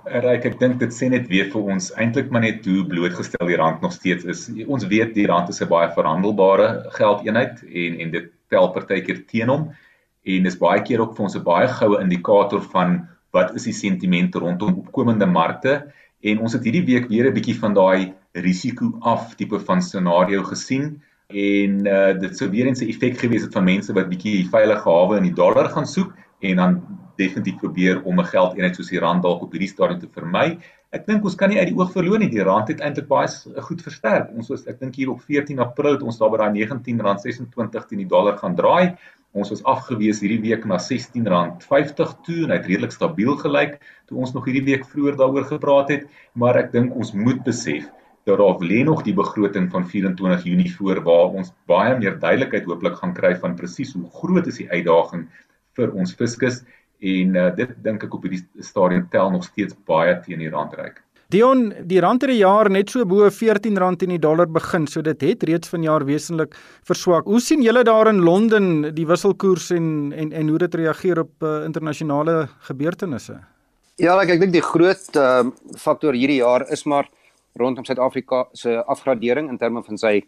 Ryk, 0.05 0.45
ek 0.45 0.59
dink 0.61 0.81
dit 0.83 0.93
sê 0.93 1.09
net 1.09 1.31
weer 1.33 1.49
vir 1.49 1.71
ons 1.75 1.89
eintlik 1.97 2.29
maar 2.31 2.45
net 2.45 2.67
hoe 2.69 2.85
blootgestel 2.85 3.49
die 3.49 3.57
rand 3.57 3.81
nog 3.81 3.93
steeds 3.93 4.25
is. 4.29 4.51
Ons 4.69 4.85
weet 4.91 5.15
die 5.17 5.27
rand 5.27 5.49
is 5.49 5.63
'n 5.63 5.69
baie 5.69 5.89
verhandelbare 5.97 6.85
geldeenheid 6.93 7.65
en 7.65 8.01
en 8.01 8.11
dit 8.11 8.34
tel 8.49 8.71
partykeer 8.73 9.25
teen 9.27 9.49
hom 9.49 9.71
en 10.25 10.49
dis 10.49 10.59
baie 10.59 10.83
keer 10.83 11.01
ook 11.01 11.17
vir 11.17 11.25
ons 11.27 11.37
'n 11.37 11.45
baie 11.45 11.69
goue 11.69 12.01
indikator 12.01 12.63
van 12.75 13.09
wat 13.33 13.55
is 13.55 13.65
die 13.65 13.77
sentiment 13.77 14.35
rondom 14.35 14.79
opkomende 14.85 15.27
markte 15.27 15.93
en 16.23 16.39
ons 16.39 16.53
het 16.53 16.65
hierdie 16.65 16.87
week 16.87 17.09
weer 17.09 17.31
'n 17.31 17.35
bietjie 17.35 17.59
van 17.59 17.75
daai 17.75 18.15
risiko 18.33 18.93
af 19.01 19.35
tipe 19.35 19.59
van 19.61 19.83
scenario 19.83 20.43
gesien 20.43 21.03
en 21.29 21.87
uh, 21.87 22.13
dit 22.21 22.37
sou 22.37 22.51
weer 22.51 22.67
eens 22.67 22.81
'n 22.81 22.89
effek 22.89 23.19
gewees 23.19 23.43
het 23.43 23.53
van 23.53 23.65
mense 23.65 23.93
wat 23.93 24.09
bietjie 24.09 24.49
veilige 24.49 24.89
hawe 24.89 25.17
in 25.17 25.29
die 25.29 25.39
dollar 25.43 25.69
gaan 25.69 25.87
soek 25.87 26.13
en 26.41 26.57
dan 26.57 26.83
definitief 27.21 27.61
probeer 27.63 28.03
om 28.05 28.21
'n 28.21 28.31
geldeenheid 28.31 28.77
soos 28.77 28.91
die 28.91 29.01
rand 29.01 29.23
dalk 29.23 29.43
op 29.43 29.53
hierdie 29.53 29.69
stadium 29.69 30.01
te 30.01 30.09
vermy. 30.09 30.59
Ek 30.93 31.07
dink 31.07 31.25
ons 31.25 31.35
kan 31.35 31.51
nie 31.51 31.59
uit 31.59 31.69
die 31.69 31.77
oog 31.77 31.91
verloor 31.93 32.19
nie 32.19 32.31
die 32.31 32.43
rand 32.43 32.69
het 32.69 32.81
eintlik 32.81 33.09
baie 33.09 33.29
goed 33.69 33.83
versterk. 33.83 34.31
Ons 34.37 34.49
was 34.49 34.67
ek 34.67 34.79
dink 34.81 34.95
hier 34.95 35.11
op 35.11 35.21
14 35.21 35.59
April 35.59 35.93
het 35.93 36.03
ons 36.03 36.19
daar 36.19 36.31
by 36.31 36.39
daai 36.39 36.67
R19.26 36.67 37.89
teen 37.89 37.99
die 37.99 38.07
dollar 38.07 38.39
gaan 38.39 38.55
draai. 38.55 38.95
Ons 39.35 39.51
was 39.51 39.65
afgewees 39.65 40.21
hierdie 40.23 40.41
week 40.43 40.65
na 40.65 40.79
R16.50 40.79 42.15
toe 42.23 42.45
en 42.45 42.51
hy 42.51 42.59
het 42.61 42.69
redelik 42.71 42.93
stabiel 42.95 43.35
gelyk 43.41 43.81
toe 44.07 44.19
ons 44.19 44.35
nog 44.35 44.47
hierdie 44.47 44.65
week 44.69 44.87
vroeër 44.87 45.17
daaroor 45.19 45.49
gepraat 45.49 45.91
het, 45.91 46.07
maar 46.35 46.57
ek 46.57 46.71
dink 46.73 46.95
ons 46.95 47.11
moet 47.19 47.43
besef 47.43 47.91
dat 48.25 48.39
daar 48.39 48.63
lê 48.63 48.85
nog 48.85 49.03
die 49.05 49.15
begroting 49.15 49.67
van 49.71 49.89
24 49.91 50.45
Junie 50.45 50.71
voor 50.77 51.03
waar 51.05 51.35
ons 51.41 51.51
baie 51.67 51.99
meer 51.99 52.15
duidelikheid 52.19 52.65
hooplik 52.71 52.97
gaan 53.01 53.13
kry 53.17 53.35
van 53.43 53.57
presies 53.59 53.93
hoe 53.99 54.07
groot 54.21 54.47
is 54.47 54.63
die 54.63 54.71
uitdaging 54.71 55.27
vir 55.77 55.93
ons 55.93 56.15
fiskus 56.15 56.63
en 57.05 57.37
uh, 57.37 57.49
dit 57.57 57.73
dink 57.85 58.05
ek 58.07 58.15
op 58.17 58.25
hierdie 58.25 58.45
stadium 58.65 59.09
tel 59.13 59.33
nog 59.35 59.45
steeds 59.45 59.77
baie 59.89 60.17
teen 60.25 60.43
die 60.43 60.53
randryk. 60.53 61.03
Dion, 61.33 61.71
die 61.89 61.99
rand 62.05 62.23
het 62.23 62.31
die 62.31 62.43
jaar 62.43 62.69
net 62.71 62.93
so 62.93 63.03
bo 63.09 63.25
R14 63.27 63.79
in 64.05 64.13
die 64.13 64.21
dollar 64.21 64.47
begin, 64.47 64.87
so 64.87 65.03
dit 65.03 65.21
het 65.25 65.43
reeds 65.49 65.73
vanjaar 65.73 66.05
wesentlik 66.05 66.55
verswak. 66.87 67.25
Hoe 67.25 67.41
sien 67.41 67.63
julle 67.65 67.83
daar 67.85 68.11
in 68.13 68.21
Londen 68.23 68.95
die 68.95 69.07
wisselkoers 69.09 69.71
en 69.75 70.13
en 70.13 70.33
en 70.33 70.49
hoe 70.49 70.59
dit 70.59 70.75
reageer 70.75 71.19
op 71.25 71.43
uh, 71.43 71.65
internasionale 71.65 72.49
gebeurtenisse? 72.69 73.41
Ja, 73.97 74.19
ek, 74.21 74.37
ek 74.37 74.41
dink 74.41 74.53
die 74.53 74.63
groot 74.63 75.17
uh, 75.17 75.47
faktor 75.79 76.15
hierdie 76.15 76.43
jaar 76.43 76.67
is 76.71 76.85
maar 76.85 77.09
rondom 77.59 77.85
Suid-Afrika 77.85 78.45
se 78.53 78.83
afgradering 78.85 79.49
in 79.49 79.59
terme 79.59 79.83
van 79.83 79.99
sy 79.99 80.21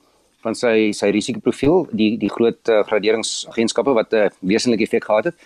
van 0.46 0.54
sy 0.54 0.92
sy 0.94 1.10
risikoprofiel, 1.14 1.86
die 1.92 2.14
die 2.20 2.30
groot 2.30 2.70
uh, 2.70 2.82
graderingsagentskappe 2.86 3.94
wat 3.94 4.12
'n 4.12 4.26
uh, 4.26 4.34
wesenlike 4.40 4.86
effek 4.86 5.04
gehad 5.04 5.24
het. 5.30 5.36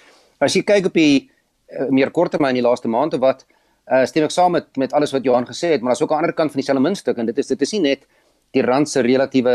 As 0.40 0.56
jy 0.56 0.62
kyk 0.64 0.86
op 0.90 0.94
die 0.96 1.28
uh, 1.28 1.88
meer 1.92 2.10
korttermyn 2.10 2.56
die 2.56 2.64
laaste 2.64 2.88
maande 2.88 3.20
wat 3.20 3.44
uh, 3.90 4.04
stem 4.08 4.24
ek 4.24 4.34
saam 4.34 4.56
met 4.56 4.66
met 4.80 4.92
alles 4.96 5.12
wat 5.12 5.24
Johan 5.24 5.46
gesê 5.48 5.74
het, 5.74 5.82
maar 5.82 5.92
daar's 5.92 6.02
ook 6.02 6.12
'n 6.12 6.22
ander 6.22 6.32
kant 6.32 6.52
van 6.52 6.60
dieselfde 6.60 6.82
muntstuk 6.82 7.18
en 7.18 7.26
dit 7.26 7.38
is 7.38 7.46
dit 7.46 7.62
is 7.62 7.72
nie 7.72 7.80
net 7.80 8.06
die 8.52 8.62
rand 8.62 8.88
se 8.88 9.02
relatiewe 9.02 9.52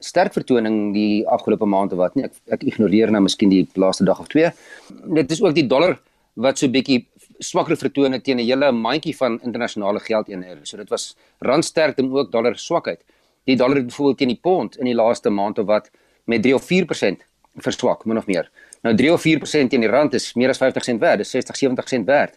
sterk 0.00 0.32
vertoning 0.34 0.92
die 0.94 1.26
afgelope 1.28 1.66
maande 1.66 1.96
wat 1.96 2.16
nie 2.16 2.24
ek, 2.24 2.32
ek 2.56 2.64
ignoreer 2.64 3.10
nou 3.10 3.22
miskien 3.22 3.50
die 3.50 3.68
laaste 3.74 4.04
dag 4.04 4.20
of 4.20 4.28
twee. 4.28 4.50
Dit 4.90 5.30
is 5.30 5.42
ook 5.42 5.54
die 5.54 5.66
dollar 5.66 5.98
wat 6.34 6.58
so 6.58 6.68
bietjie 6.68 7.04
swakker 7.38 7.76
vertone 7.76 8.20
teen 8.20 8.38
'n 8.38 8.46
hele 8.46 8.72
mandjie 8.72 9.14
van 9.16 9.40
internasionale 9.42 10.00
geldeenhede. 10.00 10.66
So 10.66 10.76
dit 10.76 10.90
was 10.90 11.16
randsterkte 11.40 12.02
en 12.02 12.12
ook 12.12 12.32
dollar 12.32 12.56
swakheid. 12.56 13.04
Die 13.44 13.56
dollar 13.56 13.76
het 13.76 13.86
byvoorbeeld 13.86 14.18
teen 14.18 14.28
die 14.28 14.40
pond 14.42 14.76
in 14.76 14.84
die 14.84 14.94
laaste 14.94 15.30
maand 15.30 15.58
of 15.58 15.66
wat 15.66 15.90
met 16.24 16.42
3 16.42 16.54
of 16.54 16.64
4% 16.64 17.24
verswak, 17.56 18.04
min 18.04 18.18
of 18.18 18.26
meer. 18.26 18.50
Nou 18.84 18.92
3 18.96 19.12
of 19.12 19.22
4% 19.24 19.70
teen 19.72 19.80
die 19.80 19.88
rand 19.88 20.12
is 20.14 20.34
meer 20.36 20.52
as 20.52 20.60
50 20.60 20.84
sent 20.84 21.00
werd, 21.00 21.22
dis 21.22 21.30
60 21.32 21.56
70 21.56 21.88
sent 21.88 22.06
werd. 22.10 22.34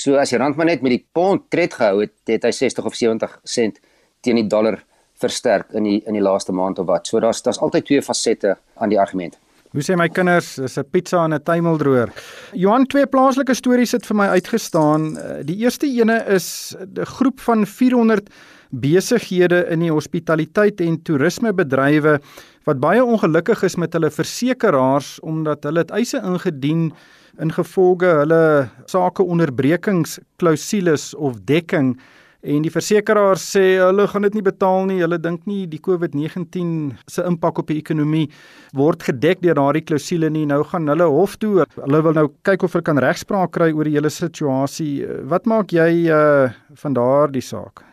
So 0.00 0.16
as 0.16 0.32
die 0.32 0.38
rand 0.40 0.56
maar 0.56 0.70
net 0.70 0.80
met 0.80 0.94
die 0.94 1.04
pond 1.12 1.50
tred 1.52 1.74
gehou 1.76 2.00
het, 2.00 2.14
het 2.30 2.46
hy 2.48 2.52
60 2.56 2.88
of 2.88 2.96
70 2.96 3.34
sent 3.44 3.80
teen 4.24 4.40
die 4.40 4.46
dollar 4.48 4.78
versterk 5.20 5.74
in 5.76 5.84
die 5.84 5.98
in 6.08 6.16
die 6.16 6.24
laaste 6.24 6.54
maand 6.56 6.80
of 6.80 6.88
wat. 6.88 7.06
So 7.06 7.20
daar's 7.20 7.42
daar's 7.44 7.60
altyd 7.60 7.84
twee 7.90 8.02
fasette 8.02 8.56
aan 8.80 8.88
die 8.88 9.00
argument. 9.00 9.36
Hoe 9.72 9.80
sê 9.80 9.94
my 9.96 10.08
kinders, 10.12 10.58
is 10.58 10.76
'n 10.76 10.84
pizza 10.90 11.24
en 11.24 11.32
'n 11.32 11.42
tuimeldroër. 11.42 12.12
Johan 12.52 12.86
twee 12.86 13.06
plaaslike 13.06 13.54
stories 13.54 13.92
het 13.92 14.06
vir 14.06 14.16
my 14.16 14.26
uitgestaan. 14.36 15.16
Eh, 15.16 15.44
die 15.44 15.56
eerste 15.56 15.86
ene 15.86 16.24
is 16.28 16.76
'n 16.78 17.04
groep 17.04 17.40
van 17.40 17.66
400 17.66 18.28
besighede 18.70 19.66
in 19.70 19.80
die 19.80 19.90
hospitaliteit 19.90 20.80
en 20.80 21.02
toerismebedrywe 21.02 22.20
wat 22.64 22.80
baie 22.80 23.04
ongelukkig 23.04 23.62
is 23.62 23.76
met 23.76 23.92
hulle 23.92 24.10
versekerings 24.10 25.20
omdat 25.20 25.64
hulle 25.64 25.78
het 25.78 25.90
eise 25.90 26.20
ingedien 26.22 26.92
ingevolge 27.40 28.06
hulle 28.06 28.68
sake 28.86 29.22
onderbrekingsklausules 29.22 31.14
of 31.14 31.40
dekking 31.44 31.98
En 32.42 32.64
die 32.64 32.72
versekeraars 32.74 33.42
sê 33.54 33.60
hulle 33.78 34.08
gaan 34.10 34.24
dit 34.26 34.34
nie 34.34 34.42
betaal 34.42 34.88
nie. 34.88 34.98
Hulle 34.98 35.18
dink 35.22 35.44
nie 35.46 35.60
die 35.70 35.78
COVID-19 35.78 36.72
se 37.06 37.22
impak 37.28 37.60
op 37.62 37.68
die 37.70 37.76
ekonomie 37.78 38.24
word 38.74 39.04
gedek 39.06 39.44
deur 39.44 39.60
daardie 39.60 39.84
klousule 39.86 40.26
nie. 40.34 40.42
Nou 40.50 40.64
gaan 40.66 40.90
hulle 40.90 41.06
hof 41.06 41.36
toe. 41.38 41.68
Hulle 41.76 42.00
wil 42.02 42.18
nou 42.18 42.26
kyk 42.48 42.66
of 42.66 42.74
hulle 42.74 42.88
kan 42.88 42.98
regspraak 43.04 43.54
kry 43.54 43.70
oor 43.70 43.86
die 43.86 43.94
hele 43.94 44.10
situasie. 44.10 45.06
Wat 45.30 45.46
maak 45.46 45.70
jy 45.70 46.10
uh 46.10 46.50
van 46.82 46.98
daardie 46.98 47.44
saak? 47.46 47.84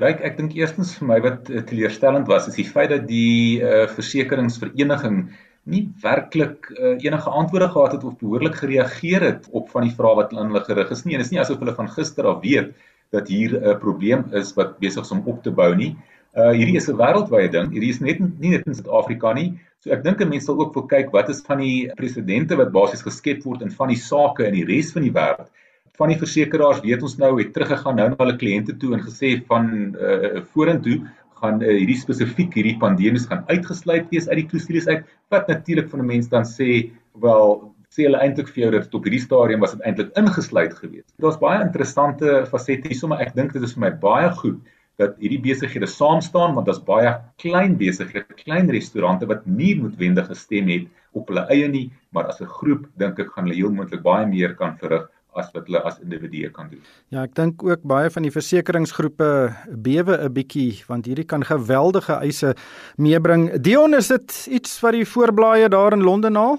Ryk, 0.00 0.24
ek 0.24 0.40
dink 0.40 0.56
eerstens 0.56 0.94
vir 0.96 1.10
my 1.12 1.20
wat 1.24 1.52
uh, 1.52 1.60
teleurstellend 1.68 2.28
was 2.32 2.48
is 2.48 2.56
die 2.56 2.64
feit 2.64 2.94
dat 2.94 3.04
die 3.10 3.60
uh 3.60 3.84
versekeringsvereniging 3.92 5.26
nie 5.68 5.84
werklik 6.00 6.70
uh, 6.72 6.96
enige 6.96 7.28
antwoorde 7.28 7.68
gehad 7.76 7.96
het 7.98 8.08
of 8.08 8.16
behoorlik 8.24 8.56
gereageer 8.56 9.32
het 9.34 9.48
op 9.52 9.68
van 9.68 9.84
die 9.84 9.96
vrae 10.00 10.16
wat 10.24 10.32
hulle 10.32 10.64
gerig 10.64 10.96
is 10.96 11.04
nie. 11.04 11.18
En 11.18 11.20
dit 11.20 11.28
is 11.28 11.36
nie 11.36 11.44
asof 11.44 11.60
hulle 11.60 11.76
van 11.76 11.92
gister 11.92 12.32
af 12.32 12.40
weet 12.40 12.72
dat 13.10 13.28
hier 13.28 13.56
'n 13.56 13.78
probleem 13.78 14.24
is 14.32 14.54
wat 14.54 14.78
besig 14.78 15.02
is 15.02 15.10
om 15.10 15.22
op 15.26 15.42
te 15.42 15.50
bou 15.50 15.74
nie. 15.74 15.96
Uh 16.36 16.52
hierdie 16.52 16.76
is 16.76 16.88
'n 16.88 16.96
wêreldwye 16.96 17.50
ding. 17.50 17.70
Hierdie 17.72 17.90
is 17.90 18.00
net 18.00 18.18
nie 18.20 18.50
net 18.50 18.66
in 18.66 18.74
Suid-Afrika 18.74 19.32
nie. 19.32 19.58
So 19.80 19.90
ek 19.90 20.02
dink 20.04 20.20
'n 20.20 20.28
mens 20.28 20.44
sal 20.44 20.58
ook 20.60 20.74
wil 20.74 20.86
kyk 20.86 21.12
wat 21.12 21.28
is 21.28 21.42
van 21.46 21.58
die 21.58 21.90
presidente 21.96 22.56
wat 22.56 22.72
basies 22.72 23.02
geskep 23.02 23.44
word 23.44 23.62
in 23.62 23.70
van 23.70 23.88
die 23.88 23.96
sake 24.00 24.46
in 24.46 24.54
die 24.54 24.64
res 24.64 24.92
van 24.92 25.02
die 25.02 25.12
wêreld. 25.12 25.48
Van 25.96 26.08
die 26.08 26.18
versekerings 26.18 26.82
weet 26.82 27.02
ons 27.02 27.18
nou 27.18 27.38
het 27.38 27.52
teruggegaan 27.54 27.96
nou 27.96 28.08
na 28.08 28.16
hulle 28.18 28.36
kliënte 28.36 28.76
toe 28.76 28.94
en 28.94 29.00
gesê 29.00 29.42
van 29.46 29.96
uh 29.96 30.42
vorentoe 30.52 31.06
gaan 31.40 31.62
uh, 31.62 31.68
hierdie 31.68 32.00
spesifiek 32.00 32.54
hierdie 32.54 32.78
pandemies 32.80 33.26
gaan 33.30 33.44
uitgesluit 33.48 34.08
wees 34.10 34.28
uit 34.28 34.38
die 34.42 34.48
klousules 34.50 34.86
uit 34.88 35.04
wat 35.32 35.48
natuurlik 35.48 35.88
van 35.92 36.00
'n 36.00 36.06
mens 36.06 36.28
dan 36.28 36.44
sê 36.44 36.90
wel 37.20 37.74
sê 37.96 38.04
hulle 38.04 38.20
eintlik 38.20 38.50
vir 38.52 38.66
jou 38.66 38.70
dat 38.76 38.94
op 38.94 39.06
hierdie 39.08 39.24
stadium 39.24 39.64
was 39.64 39.72
dit 39.72 39.84
eintlik 39.88 40.12
ingesluit 40.20 40.74
geweest. 40.76 41.12
Daar's 41.22 41.40
baie 41.40 41.62
interessante 41.64 42.42
fasette 42.50 42.90
hierso, 42.90 43.08
maar 43.08 43.24
ek 43.24 43.34
dink 43.38 43.56
dit 43.56 43.64
is 43.64 43.72
vir 43.76 43.86
my 43.86 43.92
baie 44.02 44.30
goed 44.42 44.60
dat 45.00 45.16
hierdie 45.20 45.40
besighede 45.44 45.88
saam 45.88 46.22
staan 46.24 46.54
want 46.56 46.68
daar's 46.68 46.84
baie 46.84 47.10
klein 47.42 47.76
besighede, 47.80 48.24
klein 48.44 48.70
restaurante 48.72 49.28
wat 49.28 49.44
nie 49.48 49.74
noodwendig 49.80 50.28
gestem 50.30 50.70
het 50.72 50.86
op 51.16 51.28
hulle 51.32 51.44
eie 51.52 51.68
nie, 51.72 51.90
maar 52.12 52.28
as 52.28 52.40
'n 52.40 52.48
groep 52.60 52.86
dink 52.96 53.18
ek 53.18 53.32
gaan 53.32 53.44
hulle 53.44 53.56
heel 53.56 53.72
moontlik 53.72 54.02
baie 54.02 54.26
meer 54.26 54.54
kan 54.54 54.76
verrig 54.76 55.08
as 55.36 55.50
wat 55.52 55.66
hulle 55.68 55.82
as 55.84 55.98
individue 56.00 56.50
kan 56.50 56.68
doen. 56.70 56.80
Ja, 57.12 57.24
ek 57.24 57.34
dink 57.34 57.62
ook 57.62 57.82
baie 57.82 58.10
van 58.10 58.22
die 58.22 58.32
versekeringsgroepe 58.32 59.52
bewe 59.68 60.16
'n 60.16 60.32
bietjie 60.32 60.84
want 60.88 61.06
hierdie 61.06 61.28
kan 61.28 61.44
geweldige 61.44 62.20
eise 62.20 62.54
meebring. 62.96 63.60
Dion, 63.60 63.94
is 63.94 64.08
dit 64.08 64.48
iets 64.50 64.80
wat 64.80 64.92
die 64.92 65.04
voorblaaie 65.04 65.68
daar 65.68 65.92
in 65.92 66.02
Londen 66.02 66.34
haal? 66.34 66.58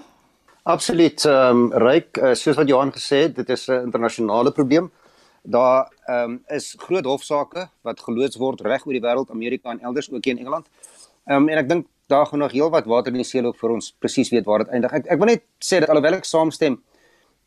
Absoluut. 0.62 1.24
Ehm 1.24 1.56
um, 1.56 1.72
ryk 1.72 2.18
uh, 2.18 2.34
soos 2.34 2.56
wat 2.56 2.68
Johan 2.68 2.92
gesê 2.92 3.22
het, 3.26 3.36
dit 3.36 3.48
is 3.50 3.68
'n 3.68 3.84
internasionale 3.88 4.52
probleem. 4.52 4.90
Daar 5.42 5.92
ehm 6.06 6.30
um, 6.30 6.42
is 6.48 6.74
groot 6.78 7.04
hofsaake 7.04 7.68
wat 7.82 8.00
geloods 8.00 8.36
word 8.36 8.60
reg 8.60 8.86
oor 8.86 8.92
die 8.92 9.02
wêreld, 9.02 9.30
Amerika 9.30 9.70
en 9.70 9.80
elders 9.80 10.10
ook 10.10 10.24
hier 10.24 10.34
in 10.34 10.40
Engeland. 10.40 10.66
Ehm 11.26 11.42
um, 11.42 11.48
en 11.48 11.58
ek 11.58 11.68
dink 11.68 11.86
daar 12.06 12.26
gaan 12.26 12.38
nog 12.38 12.52
heelwat 12.52 12.84
water 12.84 13.12
in 13.12 13.18
die 13.18 13.24
see 13.24 13.42
loop 13.42 13.56
vir 13.56 13.70
ons 13.70 13.92
presies 14.00 14.30
weet 14.30 14.44
waar 14.44 14.58
dit 14.64 14.68
eindig. 14.68 14.92
Ek 14.92 15.06
ek 15.06 15.18
wil 15.18 15.26
net 15.26 15.42
sê 15.60 15.80
dat 15.80 15.88
alhoewel 15.88 16.14
ek 16.14 16.24
saamstem 16.24 16.78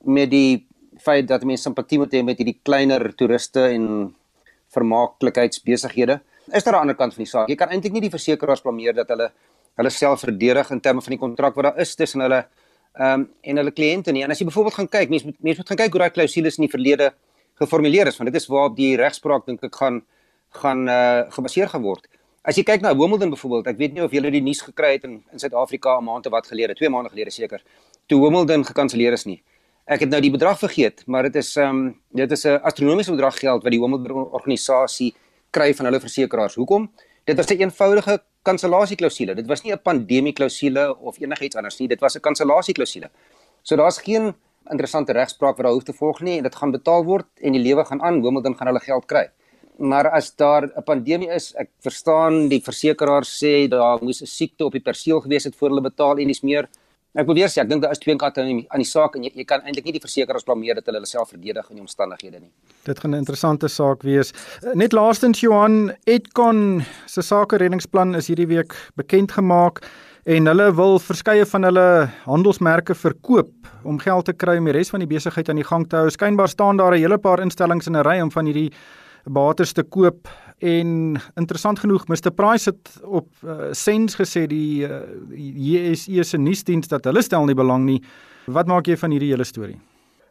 met 0.06 0.30
die 0.30 0.66
feit 1.02 1.28
dat 1.28 1.44
mense 1.44 1.64
simpatie 1.64 1.98
moet 2.00 2.14
hê 2.14 2.24
met 2.24 2.38
hierdie 2.38 2.60
kleiner 2.64 3.14
toeriste 3.18 3.62
en 3.76 4.16
vermaaklikheidsbesighede. 4.74 6.20
Is 6.54 6.64
daar 6.64 6.74
'n 6.76 6.82
ander 6.82 6.96
kant 6.96 7.14
van 7.14 7.24
die 7.24 7.32
saak? 7.32 7.50
Jy 7.50 7.56
kan 7.56 7.70
eintlik 7.70 7.94
nie 7.94 8.02
die 8.02 8.10
versekeraars 8.10 8.62
blameer 8.62 8.94
dat 8.94 9.08
hulle 9.08 9.32
hulle 9.78 9.90
self 9.90 10.20
verdedig 10.20 10.72
in 10.72 10.82
terme 10.82 11.02
van 11.02 11.12
die 11.12 11.20
kontrak 11.20 11.56
wat 11.56 11.64
daar 11.64 11.80
is 11.80 11.96
tussen 11.96 12.22
hulle 12.22 12.46
ehm 13.00 13.22
um, 13.22 13.28
en 13.42 13.58
hulle 13.58 13.72
kliënte 13.72 14.12
nie. 14.12 14.24
En 14.24 14.32
as 14.32 14.40
jy 14.40 14.46
byvoorbeeld 14.46 14.74
gaan 14.74 14.90
kyk, 14.90 15.10
mense 15.10 15.26
moet 15.26 15.38
mense 15.40 15.62
moet 15.62 15.68
gaan 15.68 15.78
kyk 15.78 15.92
hoe 15.92 16.02
daai 16.02 16.16
klousules 16.16 16.58
in 16.58 16.66
die 16.66 16.72
verlede 16.72 17.14
geformuleer 17.62 18.08
is, 18.08 18.18
want 18.18 18.32
dit 18.32 18.42
is 18.42 18.48
waarop 18.48 18.76
die 18.76 18.96
regspraak 19.00 19.46
dink 19.46 19.64
ek 19.64 19.76
gaan 19.76 20.02
gaan 20.62 20.88
uh 20.90 21.30
gebaseer 21.32 21.70
geword. 21.72 22.08
As 22.44 22.58
jy 22.58 22.64
kyk 22.66 22.82
na 22.82 22.92
Wimbledon 22.98 23.30
byvoorbeeld, 23.32 23.68
ek 23.68 23.78
weet 23.78 23.94
nie 23.94 24.04
of 24.04 24.12
julle 24.12 24.32
die 24.34 24.42
nuus 24.42 24.62
gekry 24.66 24.96
het 24.98 25.04
in 25.08 25.22
in 25.32 25.40
Suid-Afrika 25.40 26.00
'n 26.00 26.04
maand 26.04 26.26
of 26.26 26.32
wat 26.32 26.48
gelede, 26.48 26.76
2 26.76 26.90
maande 26.90 27.10
gelede 27.10 27.32
seker, 27.32 27.62
toe 28.08 28.20
Wimbledon 28.22 28.66
gekanselleer 28.66 29.14
is 29.14 29.26
nie. 29.26 29.42
Ek 29.86 30.00
het 30.00 30.10
nou 30.10 30.22
die 30.22 30.32
bedrag 30.32 30.60
vergeet, 30.60 31.04
maar 31.08 31.24
dit 31.24 31.36
is 31.36 31.56
ehm 31.56 31.70
um, 31.70 31.96
dit 32.12 32.32
is 32.32 32.46
'n 32.46 32.60
astronomiese 32.64 33.12
bedrag 33.12 33.40
geld 33.40 33.64
wat 33.64 33.72
die 33.72 33.80
Wimbledon 33.80 34.30
organisasie 34.32 35.14
kry 35.52 35.74
van 35.74 35.86
hulle 35.86 36.00
versekerings. 36.00 36.56
Hoekom? 36.56 36.90
Dit 37.24 37.38
was 37.38 37.48
'n 37.48 37.54
een 37.54 37.60
eenvoudige 37.60 38.24
kansellasieklausule. 38.42 39.36
Dit 39.36 39.48
was 39.48 39.62
nie 39.62 39.74
'n 39.74 39.82
pandemieklausule 39.82 40.98
of 41.00 41.20
enigiets 41.20 41.56
anders 41.56 41.78
nie. 41.80 41.88
Dit 41.88 42.00
was 42.00 42.16
'n 42.16 42.20
kansellasieklausule. 42.20 43.10
So 43.62 43.76
daar's 43.76 43.98
geen 43.98 44.34
interessante 44.70 45.12
regspraak 45.12 45.56
wat 45.56 45.66
daar 45.66 45.74
hoef 45.74 45.84
te 45.84 45.94
volg 45.94 46.22
nie 46.22 46.38
en 46.38 46.44
dit 46.44 46.56
gaan 46.56 46.72
betaal 46.72 47.04
word 47.04 47.28
en 47.42 47.52
die 47.52 47.62
lewe 47.62 47.86
gaan 47.86 48.02
aan. 48.02 48.22
Wimbledon 48.22 48.58
gaan 48.58 48.68
hulle 48.68 48.80
geld 48.80 49.06
kry. 49.06 49.30
Maar 49.78 50.10
as 50.10 50.36
daar 50.36 50.64
'n 50.64 50.84
pandemie 50.84 51.30
is, 51.30 51.54
ek 51.56 51.70
verstaan 51.80 52.48
die 52.48 52.62
versekeraars 52.62 53.44
sê 53.44 53.68
daar 53.68 54.04
moes 54.04 54.22
'n 54.22 54.26
siekte 54.26 54.66
op 54.66 54.72
die 54.72 54.82
perseel 54.82 55.22
gewees 55.22 55.44
het 55.44 55.56
voor 55.56 55.70
hulle 55.70 55.82
betaal 55.82 56.18
en 56.18 56.28
dis 56.28 56.42
meer 56.42 56.70
Ek 57.12 57.28
wil 57.28 57.36
weer 57.36 57.50
sê 57.52 57.60
ek 57.60 57.68
dink 57.68 57.82
daar 57.84 57.92
is 57.92 58.00
twee 58.00 58.16
kante 58.16 58.40
aan 58.40 58.48
die 58.48 58.62
aan 58.72 58.80
die 58.80 58.88
saak 58.88 59.18
en 59.18 59.26
jy, 59.26 59.34
jy 59.36 59.44
kan 59.44 59.66
eintlik 59.68 59.84
nie 59.84 59.98
die 59.98 60.04
versekerings 60.04 60.46
blameer 60.48 60.78
dat 60.80 60.86
hulle 60.88 61.02
hulle 61.02 61.10
self 61.10 61.34
verdedig 61.34 61.66
in 61.68 61.82
die 61.82 61.84
omstandighede 61.84 62.40
nie. 62.40 62.52
Dit 62.88 63.02
gaan 63.04 63.12
'n 63.12 63.20
interessante 63.20 63.68
saak 63.68 64.04
wees. 64.04 64.32
Net 64.74 64.94
laastens 64.94 65.42
Johan 65.42 65.92
Edcon 66.08 66.86
se 67.06 67.22
sake 67.22 67.58
reddingsplan 67.58 68.16
is 68.16 68.28
hierdie 68.28 68.48
week 68.48 68.74
bekend 68.96 69.32
gemaak 69.32 69.84
en 70.26 70.46
hulle 70.46 70.72
wil 70.76 71.00
verskeie 71.00 71.46
van 71.46 71.64
hulle 71.64 72.10
handelsmerke 72.24 72.96
verkoop 72.96 73.52
om 73.84 74.00
geld 74.00 74.26
te 74.26 74.34
kry 74.34 74.58
om 74.58 74.66
die 74.66 74.74
res 74.74 74.90
van 74.90 75.00
die 75.00 75.08
besigheid 75.08 75.50
aan 75.50 75.60
die 75.60 75.68
gang 75.68 75.90
te 75.90 75.98
hou. 75.98 76.10
Skynbaar 76.10 76.48
staan 76.48 76.78
daar 76.78 76.96
'n 76.96 77.02
hele 77.02 77.18
paar 77.18 77.42
instellings 77.42 77.88
in 77.88 77.98
'n 77.98 78.06
ry 78.06 78.22
om 78.22 78.32
van 78.32 78.46
hierdie 78.46 78.72
bates 79.26 79.74
te 79.74 79.84
koop 79.84 80.28
en 80.62 81.18
interessant 81.36 81.80
genoeg 81.82 82.08
Mr 82.08 82.32
Price 82.34 82.70
het 82.70 83.02
op 83.04 83.28
uh, 83.44 83.72
Sens 83.78 84.16
gesê 84.16 84.48
die 84.50 84.86
uh, 84.86 85.02
JSE 85.34 86.24
se 86.24 86.38
nuusdiens 86.38 86.88
dat 86.92 87.06
hulle 87.10 87.22
stel 87.26 87.46
nie 87.50 87.58
belang 87.58 87.86
nie. 87.88 88.02
Wat 88.46 88.68
maak 88.70 88.88
jy 88.88 88.98
van 88.98 89.12
hierdie 89.14 89.32
hele 89.34 89.46
storie? 89.48 89.80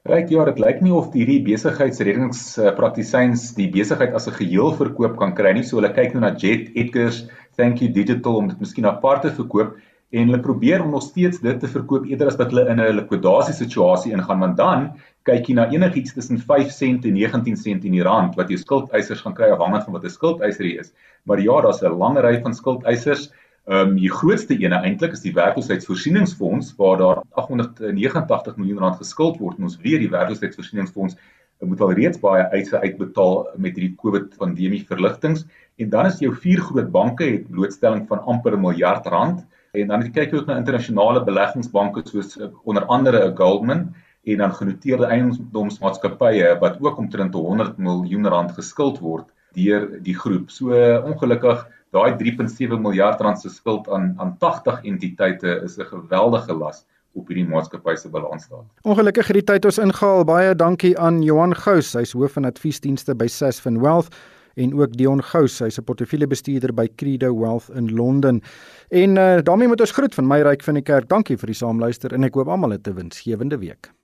Ryk 0.09 0.31
ja, 0.33 0.45
dit 0.49 0.59
lyk 0.63 0.79
nie 0.81 0.95
of 0.97 1.13
hierdie 1.13 1.43
besigheidsreddingspraktisyns 1.45 3.51
die 3.59 3.69
besigheid 3.69 4.15
as 4.17 4.29
'n 4.29 4.39
geheel 4.39 4.73
verkoop 4.79 5.19
kan 5.19 5.35
kry 5.35 5.53
nie. 5.53 5.63
So 5.63 5.77
hulle 5.77 5.93
kyk 5.93 6.15
nou 6.15 6.23
na 6.25 6.35
Jet 6.35 6.71
Edgars, 6.75 7.29
Thank 7.57 7.83
You 7.83 7.93
Digital 7.93 8.37
om 8.37 8.49
dit 8.49 8.61
miskien 8.61 8.87
apart 8.87 9.23
te 9.23 9.31
verkoop 9.31 9.77
en 10.11 10.27
hulle 10.27 10.41
probeer 10.43 10.83
om 10.83 10.91
nog 10.91 11.03
steeds 11.03 11.41
dit 11.41 11.61
te 11.61 11.69
verkoop 11.71 12.07
eerder 12.09 12.31
as 12.31 12.39
wat 12.39 12.51
hulle 12.51 12.69
in 12.73 12.81
'n 12.81 12.97
likwidasie 12.97 13.55
situasie 13.55 14.13
ingaan 14.13 14.41
want 14.41 14.57
dan 14.57 14.91
kyk 15.29 15.49
jy 15.49 15.55
na 15.55 15.69
enigiets 15.71 16.15
tussen 16.15 16.39
5 16.39 16.71
sent 16.71 17.05
en 17.05 17.15
19 17.15 17.57
sent 17.57 17.85
in 17.85 17.93
die 17.93 18.03
rand 18.03 18.35
wat 18.37 18.51
jy 18.51 18.57
skuldeisers 18.57 19.21
gaan 19.21 19.35
kry 19.35 19.51
afhangend 19.51 19.85
van 19.85 19.93
wat 19.93 20.05
'n 20.05 20.11
skuldeiser 20.11 20.67
is. 20.81 20.93
Maar 21.25 21.41
ja, 21.41 21.61
daar's 21.61 21.83
'n 21.83 21.99
lang 21.99 22.19
ry 22.19 22.41
van 22.43 22.55
skuldeisers. 22.55 23.31
Ehm 23.69 23.89
um, 23.89 23.97
die 23.97 24.11
grootste 24.11 24.57
ene 24.59 24.81
eintlik 24.83 25.13
is 25.13 25.21
die 25.21 25.35
werkloosheidsvoorsieningsfonds 25.35 26.75
waar 26.77 26.97
daar 26.99 27.23
889 27.31 28.57
miljoen 28.57 28.79
rand 28.79 28.97
geskuld 28.97 29.39
word 29.39 29.59
en 29.59 29.65
ons 29.65 29.77
weet 29.77 30.01
die 30.01 30.11
werkloosheidsvoorsieningsfonds 30.11 31.17
moet 31.61 31.81
al 31.81 31.93
reeds 31.93 32.19
baie 32.21 32.43
eise 32.57 32.81
uitbetaal 32.81 33.49
met 33.57 33.77
hierdie 33.77 33.97
COVID 34.01 34.37
pandemie 34.39 34.85
verligtings 34.89 35.45
en 35.77 35.91
dan 35.91 36.07
is 36.07 36.19
jou 36.19 36.33
vier 36.35 36.61
groot 36.61 36.91
banke 36.91 37.25
het 37.25 37.51
blootstelling 37.51 38.07
van 38.09 38.25
amper 38.25 38.57
'n 38.57 38.61
miljard 38.61 39.07
rand 39.07 39.45
En 39.73 39.87
dan 39.87 40.03
kyk 40.11 40.33
jy 40.33 40.39
ook 40.41 40.49
na 40.51 40.59
internasionale 40.59 41.23
beleggingsbanke 41.25 42.03
soos 42.09 42.37
eh, 42.39 42.49
onder 42.65 42.87
andere 42.87 43.31
Goldman 43.39 43.91
en 44.25 44.37
dan 44.43 44.55
genoteerde 44.55 45.07
eiendomsmaatskappye 45.07 46.57
wat 46.61 46.81
ook 46.81 46.99
omtrent 46.99 47.35
100 47.35 47.79
miljoen 47.79 48.27
rand 48.27 48.53
geskuld 48.53 48.99
word 48.99 49.31
deur 49.55 49.87
die 50.03 50.15
groep. 50.15 50.51
So 50.51 50.75
ongelukkig 51.07 51.63
daai 51.95 52.15
3.7 52.19 52.79
miljard 52.83 53.21
rand 53.21 53.41
se 53.41 53.51
skuld 53.51 53.89
aan 53.89 54.15
aan 54.19 54.37
80 54.39 54.83
entiteite 54.85 55.61
is 55.65 55.79
'n 55.79 55.87
geweldige 55.87 56.55
las 56.55 56.85
op 57.15 57.27
hierdie 57.29 57.47
maatskappy 57.47 57.97
se 57.97 58.09
balansstaat. 58.09 58.67
Ongelukkig 58.83 59.27
het 59.27 59.35
die 59.35 59.45
tyd 59.45 59.65
ons 59.65 59.79
ingehaal. 59.79 60.25
Baie 60.25 60.55
dankie 60.55 60.99
aan 60.99 61.23
Johan 61.23 61.55
Gous, 61.55 61.93
hy's 61.93 62.13
hoof 62.13 62.33
van 62.33 62.45
adviesdienste 62.45 63.15
by 63.15 63.27
Sasfin 63.27 63.81
Wealth 63.81 64.15
en 64.61 64.75
ook 64.77 64.97
Dion 64.97 65.23
Gous, 65.23 65.59
hy's 65.65 65.79
'n 65.79 65.85
portefeuljebestuurder 65.85 66.75
by 66.75 66.89
Credo 66.97 67.33
Wealth 67.39 67.71
in 67.75 67.95
Londen. 67.95 68.43
En 68.89 69.17
uh, 69.17 69.41
daarmee 69.43 69.69
moet 69.69 69.81
ons 69.81 69.97
groet 69.97 70.15
van 70.15 70.27
my 70.27 70.41
ryk 70.43 70.63
van 70.63 70.75
die 70.75 70.83
kerk. 70.83 71.09
Dankie 71.09 71.39
vir 71.39 71.47
die 71.47 71.57
saamluister 71.57 72.13
en 72.13 72.25
ek 72.25 72.35
hoop 72.35 72.49
almal 72.49 72.77
het 72.77 72.87
'n 72.89 72.95
winsgewende 72.95 73.59
week. 73.59 74.00